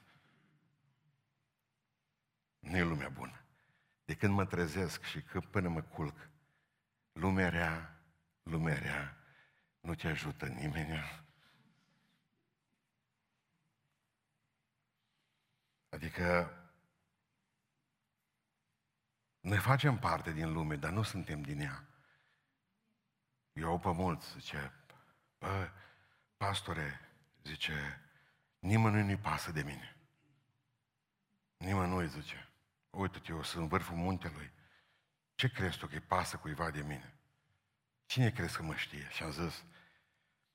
Nu 2.59 2.77
e 2.77 2.83
lumea 2.83 3.09
bună. 3.09 3.45
De 4.05 4.15
când 4.15 4.33
mă 4.33 4.45
trezesc 4.45 5.03
și 5.03 5.21
că 5.21 5.39
până 5.39 5.69
mă 5.69 5.81
culc, 5.81 6.29
lumea 7.11 7.49
rea, 7.49 8.03
lumea 8.43 8.77
rea, 8.77 9.17
nu 9.79 9.95
te 9.95 10.07
ajută 10.07 10.45
nimeni. 10.45 11.25
Adică 15.89 16.57
noi 19.43 19.57
facem 19.57 19.99
parte 19.99 20.31
din 20.31 20.53
lume, 20.53 20.75
dar 20.75 20.91
nu 20.91 21.03
suntem 21.03 21.41
din 21.41 21.59
ea. 21.59 21.83
Eu 23.53 23.79
pe 23.79 23.91
mulți, 23.91 24.31
zice, 24.31 24.73
bă, 25.37 25.69
pastore, 26.37 26.99
zice, 27.43 28.01
nimănui 28.59 29.03
nu-i 29.03 29.17
pasă 29.17 29.51
de 29.51 29.61
mine. 29.63 29.95
Nimănui, 31.57 32.07
zice, 32.07 32.49
uite-te, 32.89 33.31
eu 33.31 33.43
sunt 33.43 33.61
în 33.61 33.67
vârful 33.67 33.95
muntelui. 33.95 34.51
Ce 35.35 35.49
crezi 35.49 35.77
tu 35.77 35.87
că-i 35.87 35.99
pasă 35.99 36.37
cuiva 36.37 36.71
de 36.71 36.81
mine? 36.81 37.13
Cine 38.05 38.31
crezi 38.31 38.55
că 38.55 38.63
mă 38.63 38.75
știe? 38.75 39.07
Și 39.11 39.23
am 39.23 39.31
zis, 39.31 39.63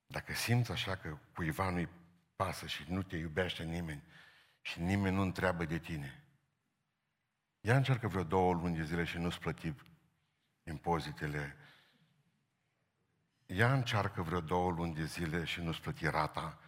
dacă 0.07 0.35
simți 0.35 0.71
așa 0.71 0.97
că 0.97 1.19
cuiva 1.35 1.71
nu-i 1.71 1.89
pasă 2.37 2.67
și 2.67 2.85
nu 2.89 3.03
te 3.03 3.17
iubește 3.17 3.65
nimeni 3.65 4.03
și 4.61 4.81
nimeni 4.81 5.15
nu 5.15 5.23
întreabă 5.23 5.65
de 5.65 5.79
tine, 5.79 6.23
Ia 7.61 7.77
încearcă 7.77 8.09
vreo 8.09 8.23
două 8.23 8.53
luni 8.53 8.77
de 8.77 8.83
zile 8.83 9.05
și 9.05 9.19
nu-ți 9.19 9.39
plăti 9.39 9.75
impozitele. 10.63 11.57
Ia 13.47 13.73
încearcă 13.73 14.23
vreo 14.23 14.41
două 14.41 14.71
luni 14.71 14.95
de 14.95 15.05
zile 15.05 15.45
și 15.45 15.61
nu-ți 15.61 15.81
plăti 15.81 16.07
rata 16.07 16.59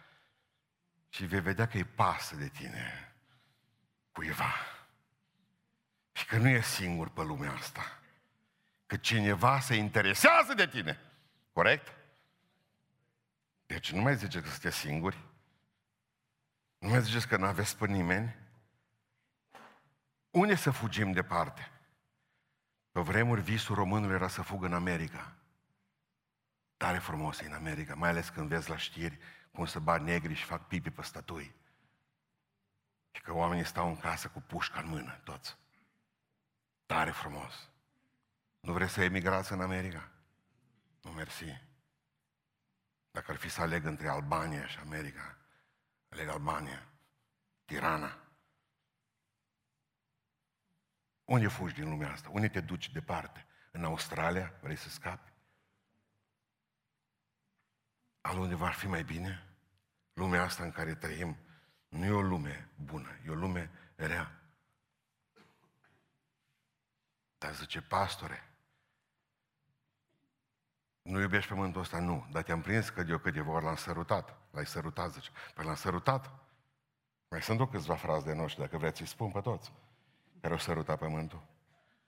și 1.09 1.25
vei 1.25 1.41
vedea 1.41 1.67
că 1.67 1.77
îi 1.77 1.83
pasă 1.83 2.35
de 2.35 2.47
tine 2.47 3.15
cuiva. 4.11 4.53
Și 6.11 6.25
că 6.25 6.37
nu 6.37 6.47
e 6.47 6.61
singur 6.61 7.09
pe 7.09 7.21
lumea 7.21 7.51
asta. 7.51 7.99
Că 8.85 8.97
cineva 8.97 9.59
se 9.59 9.75
interesează 9.75 10.53
de 10.53 10.67
tine. 10.67 10.99
Corect? 11.53 11.95
Deci 13.65 13.91
nu 13.91 14.01
mai 14.01 14.15
ziceți 14.15 14.43
că 14.43 14.49
sunteți 14.49 14.77
singuri. 14.77 15.17
Nu 16.77 16.89
mai 16.89 17.01
ziceți 17.01 17.27
că 17.27 17.37
nu 17.37 17.45
aveți 17.45 17.77
pe 17.77 17.87
nimeni. 17.87 18.35
Unde 20.31 20.55
să 20.55 20.71
fugim 20.71 21.11
departe? 21.11 21.71
Pe 22.91 23.01
vremuri 23.01 23.41
visul 23.41 23.75
românului 23.75 24.15
era 24.15 24.27
să 24.27 24.41
fugă 24.41 24.65
în 24.65 24.73
America. 24.73 25.35
Tare 26.77 26.97
frumos 26.97 27.39
e 27.39 27.45
în 27.45 27.53
America, 27.53 27.95
mai 27.95 28.09
ales 28.09 28.29
când 28.29 28.47
vezi 28.47 28.69
la 28.69 28.77
știri 28.77 29.19
cum 29.51 29.65
să 29.65 29.79
bat 29.79 30.01
negri 30.01 30.33
și 30.33 30.43
fac 30.43 30.67
pipi 30.67 30.89
pe 30.89 31.01
statui. 31.01 31.55
Și 33.11 33.21
că 33.21 33.33
oamenii 33.33 33.65
stau 33.65 33.87
în 33.87 33.97
casă 33.97 34.27
cu 34.27 34.41
pușca 34.41 34.79
în 34.79 34.87
mână, 34.87 35.21
toți. 35.23 35.57
Tare 36.85 37.11
frumos. 37.11 37.69
Nu 38.59 38.73
vreți 38.73 38.93
să 38.93 39.03
emigrați 39.03 39.51
în 39.51 39.61
America? 39.61 40.11
Nu, 41.01 41.11
mersi. 41.11 41.61
Dacă 43.11 43.31
ar 43.31 43.37
fi 43.37 43.49
să 43.49 43.61
aleg 43.61 43.85
între 43.85 44.09
Albania 44.09 44.67
și 44.67 44.79
America, 44.79 45.37
aleg 46.09 46.27
Albania, 46.27 46.87
Tirana. 47.65 48.17
Unde 51.31 51.47
fugi 51.47 51.73
din 51.73 51.89
lumea 51.89 52.11
asta? 52.11 52.29
Unde 52.31 52.47
te 52.47 52.61
duci 52.61 52.89
departe? 52.89 53.45
În 53.71 53.83
Australia? 53.83 54.53
Vrei 54.61 54.75
să 54.75 54.89
scapi? 54.89 55.33
Al 58.21 58.37
unde 58.37 58.55
va 58.55 58.69
fi 58.69 58.87
mai 58.87 59.03
bine? 59.03 59.47
Lumea 60.13 60.43
asta 60.43 60.63
în 60.63 60.71
care 60.71 60.95
trăim 60.95 61.37
nu 61.87 62.05
e 62.05 62.11
o 62.11 62.21
lume 62.21 62.69
bună, 62.75 63.09
e 63.25 63.29
o 63.29 63.33
lume 63.33 63.71
rea. 63.95 64.41
Dar 67.37 67.53
zice, 67.53 67.81
pastore, 67.81 68.49
nu 71.01 71.19
iubești 71.19 71.49
pământul 71.49 71.81
ăsta? 71.81 71.99
Nu. 71.99 72.27
Dar 72.31 72.43
te-am 72.43 72.61
prins 72.61 72.89
că 72.89 73.03
de 73.03 73.19
eu 73.35 73.43
vor 73.43 73.63
l-am 73.63 73.75
sărutat. 73.75 74.37
L-ai 74.51 74.65
sărutat, 74.65 75.11
zice. 75.11 75.31
Păi 75.53 75.65
l-am 75.65 75.75
sărutat. 75.75 76.33
Mai 77.27 77.41
sunt 77.41 77.59
o 77.59 77.67
câțiva 77.67 77.95
frați 77.95 78.25
de 78.25 78.33
noștri, 78.33 78.61
dacă 78.61 78.77
vreți, 78.77 79.01
îi 79.01 79.07
spun 79.07 79.31
pe 79.31 79.41
toți, 79.41 79.71
care 80.41 80.53
au 80.53 80.59
sărutat 80.59 80.97
pământul. 80.97 81.43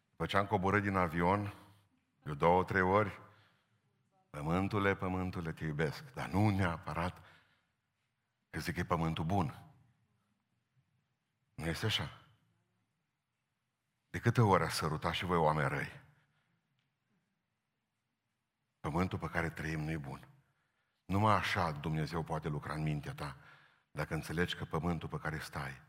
După 0.09 0.25
ce 0.25 0.37
am 0.37 0.45
coborât 0.45 0.81
din 0.81 0.95
avion, 0.95 1.53
eu 2.25 2.33
două, 2.33 2.63
trei 2.63 2.81
ori, 2.81 3.21
pământule, 4.29 4.95
pământule, 4.95 5.51
te 5.51 5.63
iubesc. 5.65 6.13
Dar 6.13 6.29
nu 6.29 6.49
neapărat 6.49 7.21
că 8.49 8.59
zic 8.59 8.73
că 8.73 8.79
e 8.79 8.83
pământul 8.83 9.23
bun. 9.23 9.63
Nu 11.55 11.65
este 11.65 11.85
așa. 11.85 12.21
De 14.09 14.19
câte 14.19 14.41
ori 14.41 14.63
a 14.63 14.69
sărutat 14.69 15.13
și 15.13 15.25
voi 15.25 15.37
oameni 15.37 15.69
răi? 15.69 16.01
Pământul 18.79 19.19
pe 19.19 19.29
care 19.29 19.49
trăim 19.49 19.79
nu 19.79 19.91
e 19.91 19.97
bun. 19.97 20.27
Numai 21.05 21.35
așa 21.35 21.71
Dumnezeu 21.71 22.23
poate 22.23 22.47
lucra 22.47 22.73
în 22.73 22.81
mintea 22.81 23.13
ta, 23.13 23.37
dacă 23.91 24.13
înțelegi 24.13 24.55
că 24.55 24.65
pământul 24.65 25.09
pe 25.09 25.17
care 25.17 25.39
stai 25.39 25.81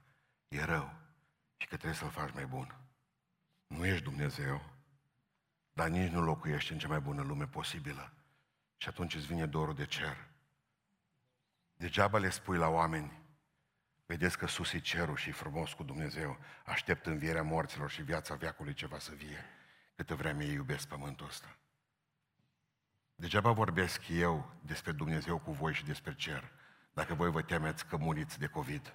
e 0.48 0.64
rău 0.64 1.03
și 1.64 1.70
că 1.70 1.76
trebuie 1.76 1.98
să-l 1.98 2.10
faci 2.10 2.32
mai 2.32 2.46
bun. 2.46 2.76
Nu 3.66 3.86
ești 3.86 4.04
Dumnezeu, 4.04 4.62
dar 5.72 5.88
nici 5.88 6.10
nu 6.10 6.22
locuiești 6.22 6.72
în 6.72 6.78
cea 6.78 6.88
mai 6.88 7.00
bună 7.00 7.22
lume 7.22 7.46
posibilă. 7.46 8.12
Și 8.76 8.88
atunci 8.88 9.14
îți 9.14 9.26
vine 9.26 9.46
dorul 9.46 9.74
de 9.74 9.86
cer. 9.86 10.28
Degeaba 11.74 12.18
le 12.18 12.28
spui 12.28 12.56
la 12.56 12.68
oameni, 12.68 13.22
vedeți 14.06 14.38
că 14.38 14.46
sus 14.46 14.72
e 14.72 14.78
cerul 14.78 15.16
și 15.16 15.28
e 15.28 15.32
frumos 15.32 15.72
cu 15.72 15.82
Dumnezeu, 15.82 16.38
aștept 16.64 17.06
învierea 17.06 17.42
morților 17.42 17.90
și 17.90 18.02
viața 18.02 18.34
veacului 18.34 18.74
ce 18.74 18.86
va 18.86 18.98
să 18.98 19.14
vie, 19.14 19.44
câtă 19.94 20.14
vreme 20.14 20.44
ei 20.44 20.52
iubesc 20.52 20.88
pământul 20.88 21.26
ăsta. 21.26 21.56
Degeaba 23.14 23.52
vorbesc 23.52 24.08
eu 24.08 24.52
despre 24.60 24.92
Dumnezeu 24.92 25.38
cu 25.38 25.52
voi 25.52 25.74
și 25.74 25.84
despre 25.84 26.14
cer, 26.14 26.52
dacă 26.92 27.14
voi 27.14 27.30
vă 27.30 27.42
temeți 27.42 27.86
că 27.86 27.96
muriți 27.96 28.38
de 28.38 28.46
COVID. 28.46 28.94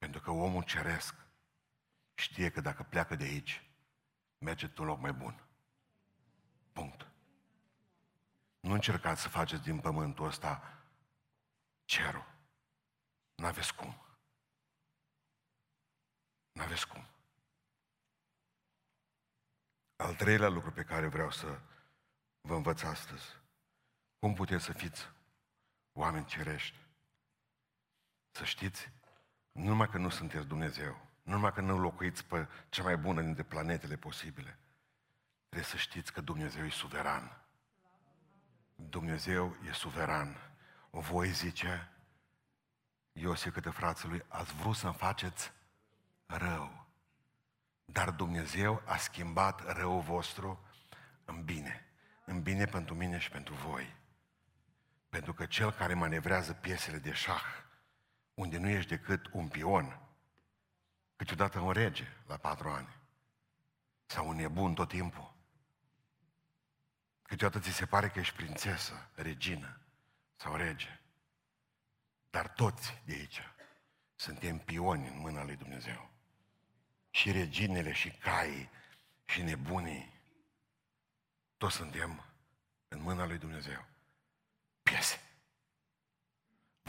Pentru 0.00 0.20
că 0.20 0.30
omul 0.30 0.62
ceresc 0.62 1.14
știe 2.14 2.50
că 2.50 2.60
dacă 2.60 2.82
pleacă 2.82 3.14
de 3.14 3.24
aici, 3.24 3.70
merge 4.38 4.64
într-un 4.64 4.86
loc 4.86 4.98
mai 4.98 5.12
bun. 5.12 5.44
Punct. 6.72 7.06
Nu 8.60 8.72
încercați 8.72 9.20
să 9.20 9.28
faceți 9.28 9.62
din 9.62 9.80
pământul 9.80 10.26
ăsta 10.26 10.82
cerul. 11.84 12.34
N-aveți 13.34 13.74
cum. 13.74 13.94
N-aveți 16.52 16.88
cum. 16.88 17.06
Al 19.96 20.14
treilea 20.14 20.48
lucru 20.48 20.72
pe 20.72 20.84
care 20.84 21.06
vreau 21.06 21.30
să 21.30 21.60
vă 22.40 22.54
învăț 22.54 22.82
astăzi. 22.82 23.36
Cum 24.18 24.34
puteți 24.34 24.64
să 24.64 24.72
fiți 24.72 25.10
oameni 25.92 26.26
cerești? 26.26 26.76
Să 28.30 28.44
știți, 28.44 28.90
nu 29.52 29.64
numai 29.64 29.88
că 29.88 29.98
nu 29.98 30.08
sunteți 30.08 30.46
Dumnezeu, 30.46 31.06
nu 31.22 31.32
numai 31.32 31.52
că 31.52 31.60
nu 31.60 31.78
locuiți 31.78 32.24
pe 32.24 32.48
cea 32.68 32.82
mai 32.82 32.96
bună 32.96 33.22
dintre 33.22 33.42
planetele 33.42 33.96
posibile, 33.96 34.58
trebuie 35.48 35.70
să 35.70 35.76
știți 35.76 36.12
că 36.12 36.20
Dumnezeu 36.20 36.64
e 36.64 36.70
suveran. 36.70 37.40
Dumnezeu 38.74 39.56
e 39.68 39.72
suveran. 39.72 40.36
Voi 40.90 41.28
zice, 41.28 41.88
Iosif 43.12 43.52
câte 43.52 43.70
frații 43.70 44.22
ați 44.28 44.54
vrut 44.54 44.76
să-mi 44.76 44.94
faceți 44.94 45.52
rău. 46.26 46.86
Dar 47.84 48.10
Dumnezeu 48.10 48.82
a 48.84 48.96
schimbat 48.96 49.76
răul 49.76 50.00
vostru 50.00 50.64
în 51.24 51.44
bine 51.44 51.90
în 52.30 52.42
bine 52.42 52.64
pentru 52.64 52.94
mine 52.94 53.18
și 53.18 53.30
pentru 53.30 53.54
voi. 53.54 53.96
Pentru 55.08 55.32
că 55.32 55.46
cel 55.46 55.72
care 55.72 55.94
manevrează 55.94 56.52
piesele 56.52 56.98
de 56.98 57.12
șah, 57.12 57.42
unde 58.40 58.58
nu 58.58 58.68
ești 58.68 58.88
decât 58.88 59.26
un 59.32 59.48
pion, 59.48 60.00
câteodată 61.16 61.58
un 61.58 61.72
rege 61.72 62.16
la 62.26 62.36
patru 62.36 62.68
ani, 62.68 62.96
sau 64.06 64.28
un 64.28 64.36
nebun 64.36 64.74
tot 64.74 64.88
timpul, 64.88 65.34
câteodată 67.22 67.64
ți 67.64 67.70
se 67.70 67.86
pare 67.86 68.08
că 68.08 68.18
ești 68.18 68.34
prințesă, 68.34 69.10
regină 69.14 69.80
sau 70.36 70.56
rege, 70.56 71.00
dar 72.30 72.48
toți 72.48 73.02
de 73.04 73.12
aici 73.12 73.42
suntem 74.14 74.58
pioni 74.58 75.08
în 75.08 75.18
mâna 75.18 75.44
lui 75.44 75.56
Dumnezeu. 75.56 76.10
Și 77.10 77.32
reginele, 77.32 77.92
și 77.92 78.10
caii, 78.10 78.70
și 79.24 79.42
nebunii, 79.42 80.20
toți 81.56 81.76
suntem 81.76 82.24
în 82.88 83.00
mâna 83.00 83.26
lui 83.26 83.38
Dumnezeu. 83.38 83.84
Piese. 84.82 85.29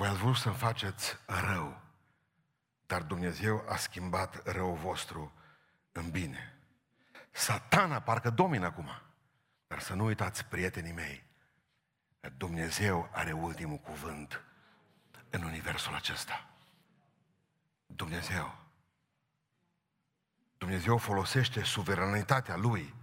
Voi 0.01 0.09
ați 0.09 0.19
vrut 0.19 0.35
să-mi 0.35 0.55
faceți 0.55 1.17
rău, 1.25 1.81
dar 2.85 3.01
Dumnezeu 3.01 3.65
a 3.69 3.75
schimbat 3.75 4.47
răul 4.47 4.75
vostru 4.75 5.33
în 5.91 6.09
bine. 6.11 6.57
Satana 7.31 8.01
parcă 8.01 8.29
domină 8.29 8.65
acum. 8.65 8.89
Dar 9.67 9.79
să 9.79 9.93
nu 9.93 10.05
uitați, 10.05 10.45
prietenii 10.45 10.91
mei, 10.91 11.23
Dumnezeu 12.37 13.09
are 13.11 13.31
ultimul 13.31 13.77
cuvânt 13.77 14.43
în 15.29 15.43
universul 15.43 15.95
acesta. 15.95 16.49
Dumnezeu. 17.85 18.55
Dumnezeu 20.57 20.97
folosește 20.97 21.63
suveranitatea 21.63 22.55
Lui 22.55 22.95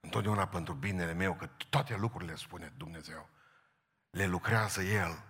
Întotdeauna 0.00 0.46
pentru 0.46 0.74
binele 0.74 1.12
meu, 1.12 1.34
că 1.34 1.48
toate 1.68 1.96
lucrurile, 1.96 2.34
spune 2.34 2.72
Dumnezeu, 2.76 3.28
le 4.10 4.26
lucrează 4.26 4.82
El 4.82 5.27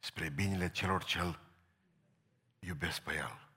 spre 0.00 0.28
binele 0.28 0.70
celor 0.70 1.04
ce 1.04 1.18
îl 1.18 1.40
iubesc 2.58 3.00
pe 3.00 3.14
El. 3.14 3.48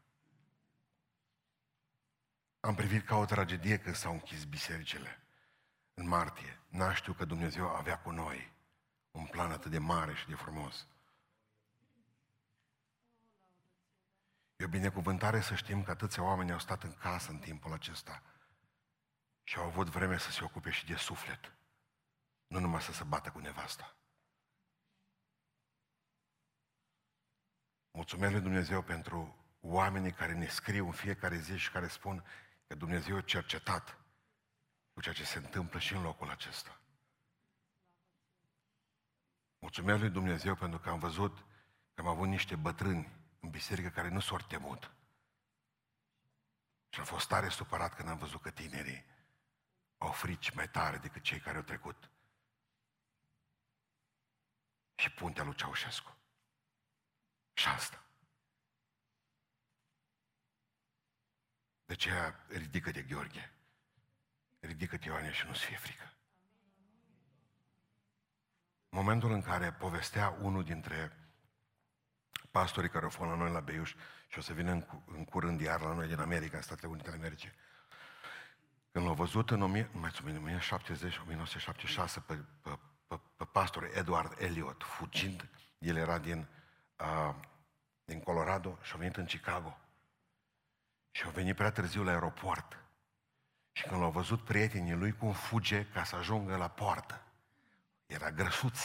Am 2.60 2.76
privit 2.76 3.06
ca 3.06 3.16
o 3.16 3.26
tragedie 3.26 3.78
când 3.78 3.96
s-au 3.96 4.12
închis 4.12 4.44
bisericile 4.44 5.24
în 5.94 6.08
martie. 6.08 6.60
N-a 6.68 6.94
știu 6.94 7.14
că 7.14 7.26
Dumnezeu 7.26 7.68
avea 7.68 8.00
cu 8.00 8.12
noi 8.12 8.54
un 9.12 9.26
plan 9.26 9.52
atât 9.52 9.72
de 9.72 9.78
mare 9.78 10.14
și 10.14 10.28
de 10.28 10.36
frumos. 10.36 10.88
E 14.56 14.66
o 14.66 14.68
binecuvântare 14.68 15.42
să 15.42 15.56
știm 15.56 15.84
că 15.84 15.92
atâția 15.92 16.24
oameni 16.24 16.52
au 16.52 16.60
stat 16.60 16.84
în 16.84 16.94
casă 16.94 17.32
în 17.32 17.40
timpul 17.40 17.74
acesta 17.74 18.24
și 19.44 19.58
au 19.58 19.66
avut 19.66 19.88
vreme 19.88 20.18
să 20.18 20.32
se 20.32 20.44
ocupe 20.44 20.72
și 20.72 20.86
de 20.86 20.96
suflet. 20.96 21.52
Nu 22.48 22.60
numai 22.60 22.82
să 22.82 22.92
se 22.92 23.04
bată 23.04 23.30
cu 23.30 23.40
nevasta. 23.40 23.96
Mulțumesc 27.96 28.32
lui 28.32 28.42
Dumnezeu 28.42 28.82
pentru 28.82 29.36
oamenii 29.62 30.12
care 30.12 30.34
ne 30.34 30.48
scriu 30.48 30.86
în 30.86 30.92
fiecare 30.92 31.38
zi 31.38 31.58
și 31.58 31.72
care 31.72 31.88
spun 31.88 32.26
că 32.68 32.76
Dumnezeu 32.76 33.18
a 33.18 33.22
cercetat 33.22 33.98
cu 34.94 35.02
ceea 35.02 35.14
ce 35.14 35.24
se 35.24 35.38
întâmplă 35.38 35.80
și 35.80 35.94
în 35.94 36.02
locul 36.02 36.30
acesta. 36.30 36.80
Mulțumesc 39.60 40.00
lui 40.00 40.10
Dumnezeu 40.10 40.56
pentru 40.56 40.80
că 40.80 40.90
am 40.90 41.00
văzut 41.00 41.38
că 41.94 42.02
am 42.02 42.08
avut 42.08 42.28
niște 42.28 42.56
bătrâni 42.56 43.12
în 43.40 43.50
biserică 43.50 43.90
care 43.90 44.10
nu 44.10 44.20
s-au 44.20 44.38
temut. 44.38 44.92
Și 46.90 47.00
am 47.00 47.06
fost 47.06 47.28
tare 47.28 47.50
supărat 47.50 47.96
când 47.96 48.10
am 48.10 48.18
văzut 48.18 48.42
că 48.42 48.52
tinerii 48.52 49.06
au 49.98 50.12
frici 50.12 50.54
mai 50.54 50.70
tare 50.70 50.98
decât 50.98 51.22
cei 51.22 51.40
care 51.40 51.58
au 51.58 51.64
trecut. 51.64 52.10
Și 54.96 55.12
puntea 55.12 55.44
lui 55.44 55.56
Ceaușescu. 55.56 56.18
Și 57.54 57.68
asta. 57.68 58.04
De 61.86 61.96
ce 61.96 62.12
ridică 62.48 62.92
de 62.92 63.02
Gheorghe. 63.02 63.52
Ridică-te, 64.60 65.08
Ioane, 65.08 65.32
și 65.32 65.46
nu-ți 65.46 65.66
fie 65.66 65.78
frică. 65.78 66.14
Momentul 68.90 69.32
în 69.32 69.42
care 69.42 69.72
povestea 69.72 70.38
unul 70.42 70.64
dintre 70.64 71.18
pastorii 72.52 72.90
care 72.90 73.04
au 73.04 73.10
fost 73.10 73.30
la 73.30 73.36
noi 73.36 73.52
la 73.52 73.60
Beiuș 73.60 73.96
și 74.28 74.38
o 74.38 74.42
să 74.42 74.54
vină 74.54 74.72
în, 75.06 75.26
curând 75.26 75.62
iar 75.62 75.82
la 75.82 75.94
noi 75.94 76.08
din 76.08 76.20
America, 76.20 76.58
în 76.58 76.64
Statele 76.64 76.88
Unite 76.88 77.08
ale 77.08 77.18
Americii, 77.18 77.52
Când 78.92 79.06
l-au 79.06 79.14
văzut 79.14 79.52
în 79.52 79.62
1970, 79.62 81.18
1976 81.18 82.20
pe, 82.20 82.34
pe, 82.62 82.80
pe, 83.08 83.20
pe 83.36 83.46
pastorul 83.46 83.92
Edward 83.94 84.42
Elliot 84.42 84.84
fugind, 84.84 85.50
el 85.78 85.96
era 85.96 86.18
din, 86.18 86.48
uh, 87.04 87.36
din 88.06 88.20
Colorado 88.20 88.78
și 88.82 88.92
a 88.96 88.98
venit 88.98 89.16
în 89.16 89.26
Chicago. 89.26 89.78
Și 91.12 91.24
a 91.26 91.30
venit 91.30 91.56
prea 91.56 91.72
târziu 91.72 92.04
la 92.04 92.12
aeroport. 92.12 92.78
Și 93.72 93.84
când 93.84 94.02
l-au 94.02 94.12
văzut 94.12 94.44
prietenii 94.44 94.94
lui 94.94 95.12
cum 95.12 95.32
fuge 95.32 95.86
ca 95.86 96.04
să 96.04 96.16
ajungă 96.16 96.56
la 96.56 96.68
poartă, 96.68 97.22
era 98.06 98.32
grăsuț. 98.32 98.80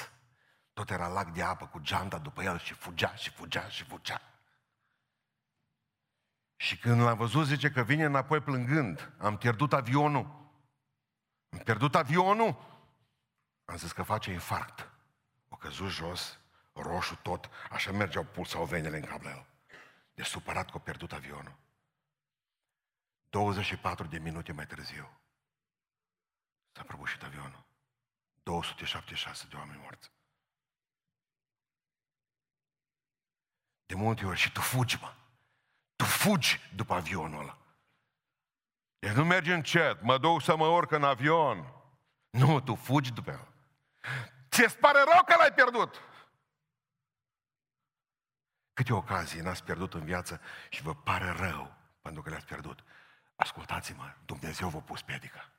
Tot 0.72 0.90
era 0.90 1.08
lac 1.08 1.32
de 1.32 1.42
apă 1.42 1.66
cu 1.66 1.78
geanta 1.78 2.18
după 2.18 2.42
el 2.42 2.58
și 2.58 2.74
fugea 2.74 3.14
și 3.14 3.30
fugea 3.30 3.68
și 3.68 3.84
fugea. 3.84 4.20
Și 6.56 6.78
când 6.78 7.00
l-am 7.00 7.16
văzut, 7.16 7.46
zice 7.46 7.70
că 7.70 7.82
vine 7.82 8.04
înapoi 8.04 8.40
plângând. 8.40 9.12
Am 9.18 9.36
pierdut 9.36 9.72
avionul. 9.72 10.50
Am 11.48 11.58
pierdut 11.58 11.94
avionul. 11.94 12.66
Am 13.64 13.76
zis 13.76 13.92
că 13.92 14.02
face 14.02 14.32
infarct. 14.32 14.90
O 15.48 15.56
căzut 15.56 15.88
jos, 15.88 16.38
roșu 16.82 17.16
tot, 17.16 17.50
așa 17.70 17.92
mergeau 17.92 18.24
pulsau 18.24 18.64
venele 18.64 18.96
în 18.96 19.04
cap 19.04 19.22
la 19.22 19.30
el. 19.30 19.46
De 20.14 20.22
supărat 20.22 20.70
că 20.70 20.76
a 20.76 20.80
pierdut 20.80 21.12
avionul. 21.12 21.56
24 23.30 24.06
de 24.06 24.18
minute 24.18 24.52
mai 24.52 24.66
târziu 24.66 25.18
s-a 26.72 26.82
prăbușit 26.82 27.22
avionul. 27.22 27.64
276 28.42 29.46
de 29.50 29.56
oameni 29.56 29.80
morți. 29.82 30.10
De 33.86 33.94
multe 33.94 34.26
ori 34.26 34.38
și 34.38 34.52
tu 34.52 34.60
fugi, 34.60 34.98
mă. 35.00 35.14
Tu 35.96 36.04
fugi 36.04 36.60
după 36.74 36.94
avionul 36.94 37.40
ăla. 37.40 37.58
El 38.98 39.14
nu 39.14 39.24
merge 39.24 39.54
încet, 39.54 40.02
mă 40.02 40.18
duc 40.18 40.42
să 40.42 40.56
mă 40.56 40.66
urc 40.66 40.90
în 40.90 41.04
avion. 41.04 41.72
Nu, 42.30 42.60
tu 42.60 42.74
fugi 42.74 43.12
după 43.12 43.30
el. 43.30 43.48
Ți-e 44.50 44.66
pare 44.66 44.98
rău 44.98 45.24
că 45.24 45.34
l-ai 45.38 45.52
pierdut. 45.52 46.02
Câte 48.78 48.92
ocazii 48.92 49.40
n-ați 49.40 49.64
pierdut 49.64 49.94
în 49.94 50.04
viață 50.04 50.40
și 50.68 50.82
vă 50.82 50.94
pare 50.94 51.30
rău 51.30 51.76
pentru 52.02 52.22
că 52.22 52.30
le-ați 52.30 52.46
pierdut. 52.46 52.84
Ascultați-mă, 53.36 54.14
Dumnezeu 54.26 54.68
v-a 54.68 54.80
pus 54.80 55.02
pedica. 55.02 55.50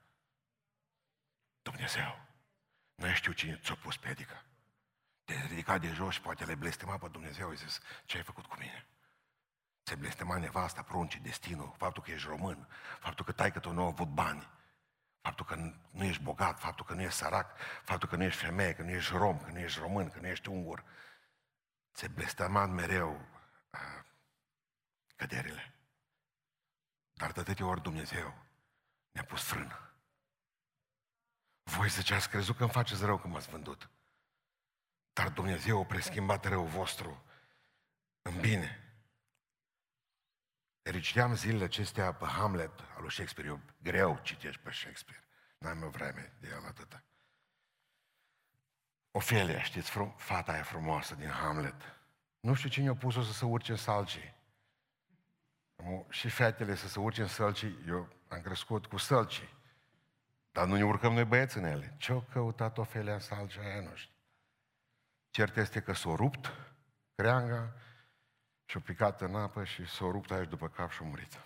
Dumnezeu. 1.62 2.20
Nu 2.96 3.14
știu 3.14 3.32
cine 3.32 3.60
ți-a 3.64 3.76
pus 3.76 3.98
pedica. 3.98 4.46
Te-ai 5.24 5.48
ridicat 5.48 5.82
de 5.82 5.88
jos 5.88 6.14
și 6.14 6.22
poate 6.22 6.46
le 6.46 6.56
blestema 6.56 6.98
pe 6.98 7.08
Dumnezeu. 7.08 7.52
I 7.52 7.56
zis, 7.56 7.80
ce 8.06 8.18
ai 8.18 8.24
făcut 8.24 8.46
cu 8.46 8.56
mine? 8.60 8.88
Se 9.84 9.96
blestema 9.96 10.38
nevasta, 10.38 10.82
pruncii, 10.82 11.20
destinul, 11.20 11.76
faptul 11.78 12.04
că 12.04 12.12
ești 12.12 12.28
român, 12.28 12.68
faptul 13.00 13.26
că 13.26 13.32
taică 13.32 13.60
tu 13.60 13.72
nu 13.72 13.84
a 13.84 13.86
avut 13.86 14.08
bani, 14.08 14.50
faptul 15.22 15.46
că 15.46 15.56
nu 15.92 16.04
ești 16.04 16.24
bogat, 16.24 16.60
faptul 16.60 16.86
că 16.86 16.94
nu 16.94 17.02
ești 17.02 17.18
sărac, 17.18 17.58
faptul 17.84 18.10
că 18.10 18.16
nu 18.16 18.24
ești 18.24 18.44
femeie, 18.44 18.74
că 18.74 18.82
nu 18.82 18.90
ești 18.90 19.12
rom, 19.12 19.40
că 19.40 19.52
nu 19.52 19.60
ești 19.60 19.80
român, 19.80 20.10
că 20.10 20.20
nu 20.20 20.28
ești 20.28 20.50
ungur. 20.50 20.84
Se 22.00 22.08
blestema 22.08 22.66
mereu 22.66 23.12
uh, 23.72 24.04
căderile. 25.16 25.74
Dar 27.14 27.32
de 27.32 27.40
atâtea 27.40 27.66
ori 27.66 27.82
Dumnezeu 27.82 28.46
ne-a 29.12 29.24
pus 29.24 29.44
frână. 29.44 29.94
Voi 31.64 31.90
zice, 31.90 32.14
ați 32.14 32.30
crezut 32.30 32.56
că 32.56 32.64
îmi 32.64 32.72
faceți 32.72 33.06
rău 33.06 33.18
că 33.18 33.28
m-ați 33.28 33.50
vândut. 33.50 33.90
Dar 35.14 35.30
Dumnezeu 35.30 35.82
a 35.82 35.86
preschimbat 35.86 36.46
răul 36.46 36.68
vostru 36.68 37.24
în 38.22 38.40
bine. 38.40 38.94
Reciteam 40.82 41.36
zilele 41.36 41.64
acestea 41.64 42.14
pe 42.14 42.26
Hamlet 42.26 42.80
al 42.80 43.02
lui 43.02 43.12
Shakespeare. 43.12 43.50
Eu 43.50 43.62
greu 43.82 44.20
citești 44.24 44.62
pe 44.62 44.72
Shakespeare. 44.72 45.24
N-am 45.58 45.84
o 45.84 45.90
vreme 45.90 46.38
de 46.40 46.48
el 46.48 46.66
atâta. 46.66 47.04
Ofelia, 49.12 49.62
știți, 49.62 49.90
frum, 49.90 50.14
fata 50.18 50.52
aia 50.52 50.64
frumoasă 50.64 51.16
din 51.16 51.30
Hamlet. 51.30 52.00
Nu 52.40 52.54
știu 52.54 52.70
cine 52.70 52.90
a 52.90 52.96
pus-o 52.96 53.22
să 53.22 53.32
se 53.32 53.46
urce 53.46 53.72
în 53.72 53.78
salcii. 53.78 54.38
Și 56.10 56.30
fetele 56.30 56.76
să 56.76 56.88
se 56.88 57.00
urce 57.00 57.22
în 57.22 57.28
sălcii, 57.28 57.84
eu 57.88 58.08
am 58.28 58.42
crescut 58.42 58.86
cu 58.86 58.98
sălcii. 58.98 59.58
Dar 60.52 60.68
nu 60.68 60.76
ne 60.76 60.86
urcăm 60.86 61.14
noi 61.14 61.26
băieți 61.26 61.58
în 61.58 61.64
ele. 61.64 61.96
Ce-o 61.98 62.22
căutat 62.22 62.78
Ofelia 62.78 63.14
în 63.14 63.20
salcea 63.20 63.62
aia, 63.62 63.82
nu 63.82 63.96
știu. 63.96 64.14
Cert 65.30 65.56
este 65.58 65.82
că 65.82 65.94
s-a 65.94 66.16
rupt 66.16 66.52
creanga 67.16 67.74
și-a 68.66 68.80
picat 68.80 69.22
în 69.22 69.36
apă 69.36 69.64
și 69.64 69.86
s-a 69.86 70.06
rupt 70.06 70.32
aici 70.32 70.50
după 70.50 70.68
cap 70.68 70.92
și-a 70.92 71.06
murit. 71.06 71.42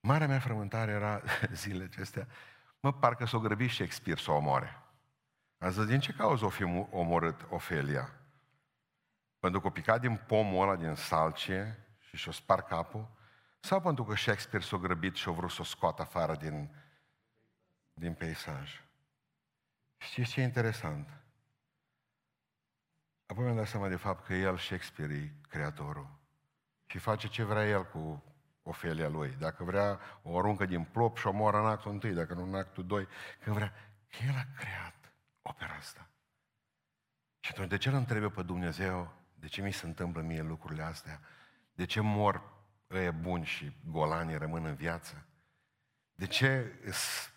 Marea 0.00 0.26
mea 0.26 0.38
frământare 0.38 0.90
era 0.90 1.22
zilele 1.52 1.84
acestea, 1.84 2.26
mă, 2.80 2.92
parcă 2.92 3.24
s-o 3.24 3.38
grăbi 3.38 3.68
Shakespeare 3.68 4.20
să 4.20 4.30
o 4.30 4.34
omoare. 4.34 4.82
Am 5.58 5.70
zis, 5.70 5.84
din 5.84 6.00
ce 6.00 6.12
cauză 6.12 6.44
o 6.44 6.48
fi 6.48 6.62
omorât 6.90 7.46
Ofelia? 7.50 8.12
Pentru 9.38 9.60
că 9.60 9.66
o 9.66 9.70
picat 9.70 10.00
din 10.00 10.16
pomul 10.26 10.62
ăla 10.62 10.76
din 10.76 10.94
salcie 10.94 11.86
și 11.98 12.16
și-o 12.16 12.32
spar 12.32 12.62
capul? 12.62 13.08
Sau 13.60 13.80
pentru 13.80 14.04
că 14.04 14.14
Shakespeare 14.14 14.64
s-a 14.64 14.76
grăbit 14.76 15.14
și 15.14 15.28
a 15.28 15.32
vrut 15.32 15.50
să 15.50 15.60
o 15.60 15.64
scoată 15.64 16.02
afară 16.02 16.34
din, 16.34 16.70
din 17.92 18.14
peisaj? 18.14 18.82
Știți 19.96 20.30
ce 20.30 20.40
e 20.40 20.44
interesant? 20.44 21.08
Apoi 23.26 23.44
mi-am 23.44 23.56
dat 23.56 23.66
seama 23.66 23.88
de 23.88 23.96
fapt 23.96 24.26
că 24.26 24.34
el, 24.34 24.58
Shakespeare, 24.58 25.14
e 25.14 25.32
creatorul. 25.48 26.08
Și 26.86 26.98
face 26.98 27.28
ce 27.28 27.42
vrea 27.42 27.68
el 27.68 27.86
cu 27.86 28.22
Ofelia 28.62 29.08
lui. 29.08 29.36
Dacă 29.38 29.64
vrea, 29.64 30.00
o 30.22 30.38
aruncă 30.38 30.66
din 30.66 30.84
plop 30.84 31.18
și 31.18 31.26
o 31.26 31.32
moară 31.32 31.58
în 31.58 31.66
actul 31.66 31.90
întâi, 31.90 32.12
dacă 32.12 32.34
nu 32.34 32.42
în 32.42 32.54
actul 32.54 32.86
doi. 32.86 33.08
Când 33.42 33.56
vrea, 33.56 33.72
că 34.10 34.18
el 34.26 34.34
a 34.36 34.46
creat 34.58 34.97
opera 35.48 35.74
asta. 35.74 36.08
Și 37.40 37.50
atunci, 37.50 37.68
de 37.68 37.76
ce 37.76 37.88
îl 37.88 37.94
întrebe 37.94 38.28
pe 38.28 38.42
Dumnezeu, 38.42 39.12
de 39.34 39.46
ce 39.46 39.62
mi 39.62 39.72
se 39.72 39.86
întâmplă 39.86 40.22
mie 40.22 40.42
lucrurile 40.42 40.82
astea? 40.82 41.20
De 41.74 41.84
ce 41.84 42.00
mor 42.00 42.42
ăia 42.90 43.10
buni 43.10 43.44
și 43.44 43.76
golanii 43.90 44.38
rămân 44.38 44.64
în 44.64 44.74
viață? 44.74 45.26
De 46.14 46.26
ce 46.26 46.72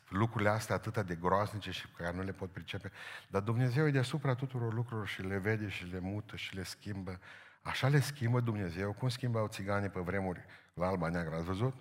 lucrurile 0.07 0.49
astea 0.49 0.75
atât 0.75 1.05
de 1.05 1.15
groaznice 1.15 1.71
și 1.71 1.87
care 1.87 2.15
nu 2.15 2.21
le 2.21 2.31
pot 2.31 2.51
pricepe? 2.51 2.91
Dar 3.29 3.41
Dumnezeu 3.41 3.87
e 3.87 3.91
deasupra 3.91 4.35
tuturor 4.35 4.73
lucrurilor 4.73 5.07
și 5.07 5.21
le 5.21 5.37
vede 5.37 5.69
și 5.69 5.85
le 5.85 5.99
mută 5.99 6.35
și 6.35 6.55
le 6.55 6.63
schimbă. 6.63 7.19
Așa 7.61 7.87
le 7.87 7.99
schimbă 7.99 8.39
Dumnezeu, 8.39 8.93
cum 8.93 9.09
schimbau 9.09 9.47
țiganii 9.47 9.89
pe 9.89 9.99
vremuri 9.99 10.45
la 10.73 10.87
Alba 10.87 11.09
Neagră, 11.09 11.35
ați 11.35 11.45
văzut? 11.45 11.73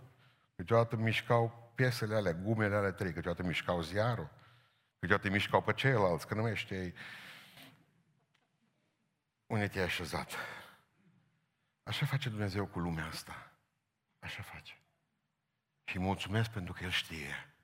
Câteodată 0.56 0.96
mișcau 0.96 1.72
piesele 1.74 2.14
alea, 2.14 2.32
gumele 2.32 2.74
alea 2.74 2.92
trei, 2.92 3.12
câteodată 3.12 3.46
mișcau 3.46 3.82
ziarul, 3.82 4.30
câteodată 5.00 5.30
mișcau 5.30 5.62
pe 5.62 5.72
ceilalți, 5.72 6.26
că 6.26 6.34
nu 6.34 6.42
mai 6.42 6.56
știai 6.56 6.94
unde 9.46 9.68
te-ai 9.68 9.84
așezat. 9.84 10.36
Așa 11.82 12.06
face 12.06 12.28
Dumnezeu 12.28 12.66
cu 12.66 12.78
lumea 12.78 13.06
asta. 13.06 13.52
Așa 14.18 14.42
face. 14.42 14.78
Și 15.84 15.98
mulțumesc 15.98 16.50
pentru 16.50 16.72
că 16.72 16.84
El 16.84 16.90
știe. 16.90 17.54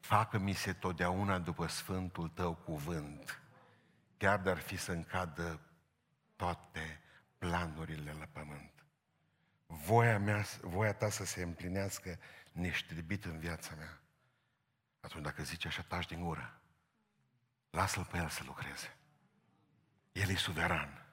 Facă-mi 0.00 0.52
se 0.52 0.72
totdeauna 0.72 1.38
după 1.38 1.66
Sfântul 1.66 2.28
Tău 2.28 2.54
cuvânt, 2.54 3.42
chiar 4.16 4.38
dar 4.38 4.58
fi 4.58 4.76
să 4.76 4.92
încadă 4.92 5.60
toate 6.36 7.00
planurile 7.38 8.12
la 8.12 8.26
pământ. 8.32 8.84
Voia, 9.66 10.18
mea, 10.18 10.44
voia 10.60 10.92
ta 10.94 11.08
să 11.08 11.24
se 11.24 11.42
împlinească 11.42 12.18
neștribit 12.52 13.24
în 13.24 13.38
viața 13.38 13.74
mea. 13.74 14.00
Atunci 15.00 15.24
dacă 15.24 15.42
zice 15.42 15.68
așa, 15.68 15.82
taci 15.82 16.06
din 16.06 16.20
gură. 16.20 16.59
Lasă-l 17.70 18.04
pe 18.04 18.16
el 18.16 18.28
să 18.28 18.42
lucreze. 18.46 18.96
El 20.12 20.28
e 20.28 20.34
suveran. 20.34 21.06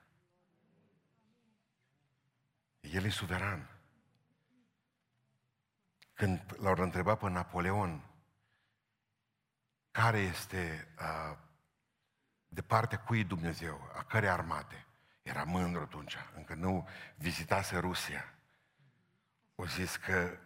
El 2.80 3.04
e 3.04 3.10
suveran. 3.10 3.70
Când 6.14 6.56
l-au 6.60 6.76
întrebat 6.76 7.20
pe 7.20 7.30
Napoleon 7.30 8.08
care 9.92 10.20
este 10.20 10.88
uh, 11.00 11.38
de 12.48 12.62
partea 12.62 13.00
cui 13.00 13.24
Dumnezeu, 13.24 13.92
a 13.96 14.04
cărei 14.04 14.30
armate, 14.30 14.86
era 15.22 15.44
mândru 15.44 15.82
atunci, 15.82 16.18
încă 16.36 16.54
nu 16.54 16.88
vizitase 17.16 17.78
Rusia. 17.78 18.34
O 19.56 19.66
zis 19.66 19.96
că 19.96 20.38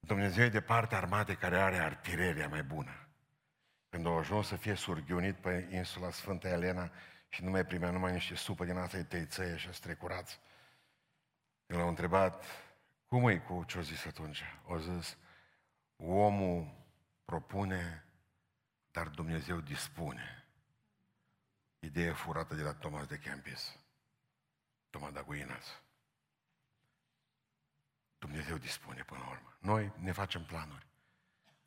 Dumnezeu 0.00 0.44
e 0.44 0.48
de 0.48 0.60
partea 0.60 0.98
armatei 0.98 1.36
care 1.36 1.58
are 1.58 1.78
artileria 1.78 2.48
mai 2.48 2.62
bună. 2.62 3.08
Când 3.90 4.06
au 4.06 4.18
ajuns 4.18 4.46
să 4.46 4.56
fie 4.56 4.74
surghiunit 4.74 5.36
pe 5.36 5.68
insula 5.70 6.10
Sfânta 6.10 6.48
Elena 6.48 6.90
și 7.28 7.44
nu 7.44 7.50
mai 7.50 7.66
primea 7.66 7.90
numai 7.90 8.12
niște 8.12 8.34
supă 8.34 8.64
din 8.64 8.76
asta 8.76 9.02
teițăie 9.02 9.56
și 9.56 9.72
strecurați, 9.72 10.40
l-au 11.66 11.88
întrebat, 11.88 12.44
cum 13.06 13.28
e 13.28 13.38
cu 13.38 13.64
ce-o 13.64 13.80
zis 13.80 14.04
atunci? 14.04 14.42
O 14.64 14.78
zis, 14.78 15.16
omul 15.96 16.74
propune, 17.24 18.04
dar 18.90 19.08
Dumnezeu 19.08 19.60
dispune. 19.60 20.44
Ideea 21.78 22.14
furată 22.14 22.54
de 22.54 22.62
la 22.62 22.74
Thomas 22.74 23.06
de 23.06 23.18
Kempis. 23.18 23.78
Thomas 24.90 25.12
de 25.12 25.18
Aquinas. 25.18 25.82
Dumnezeu 28.18 28.56
dispune 28.56 29.02
până 29.02 29.20
la 29.20 29.28
urmă. 29.30 29.56
Noi 29.58 29.92
ne 29.96 30.12
facem 30.12 30.44
planuri. 30.44 30.89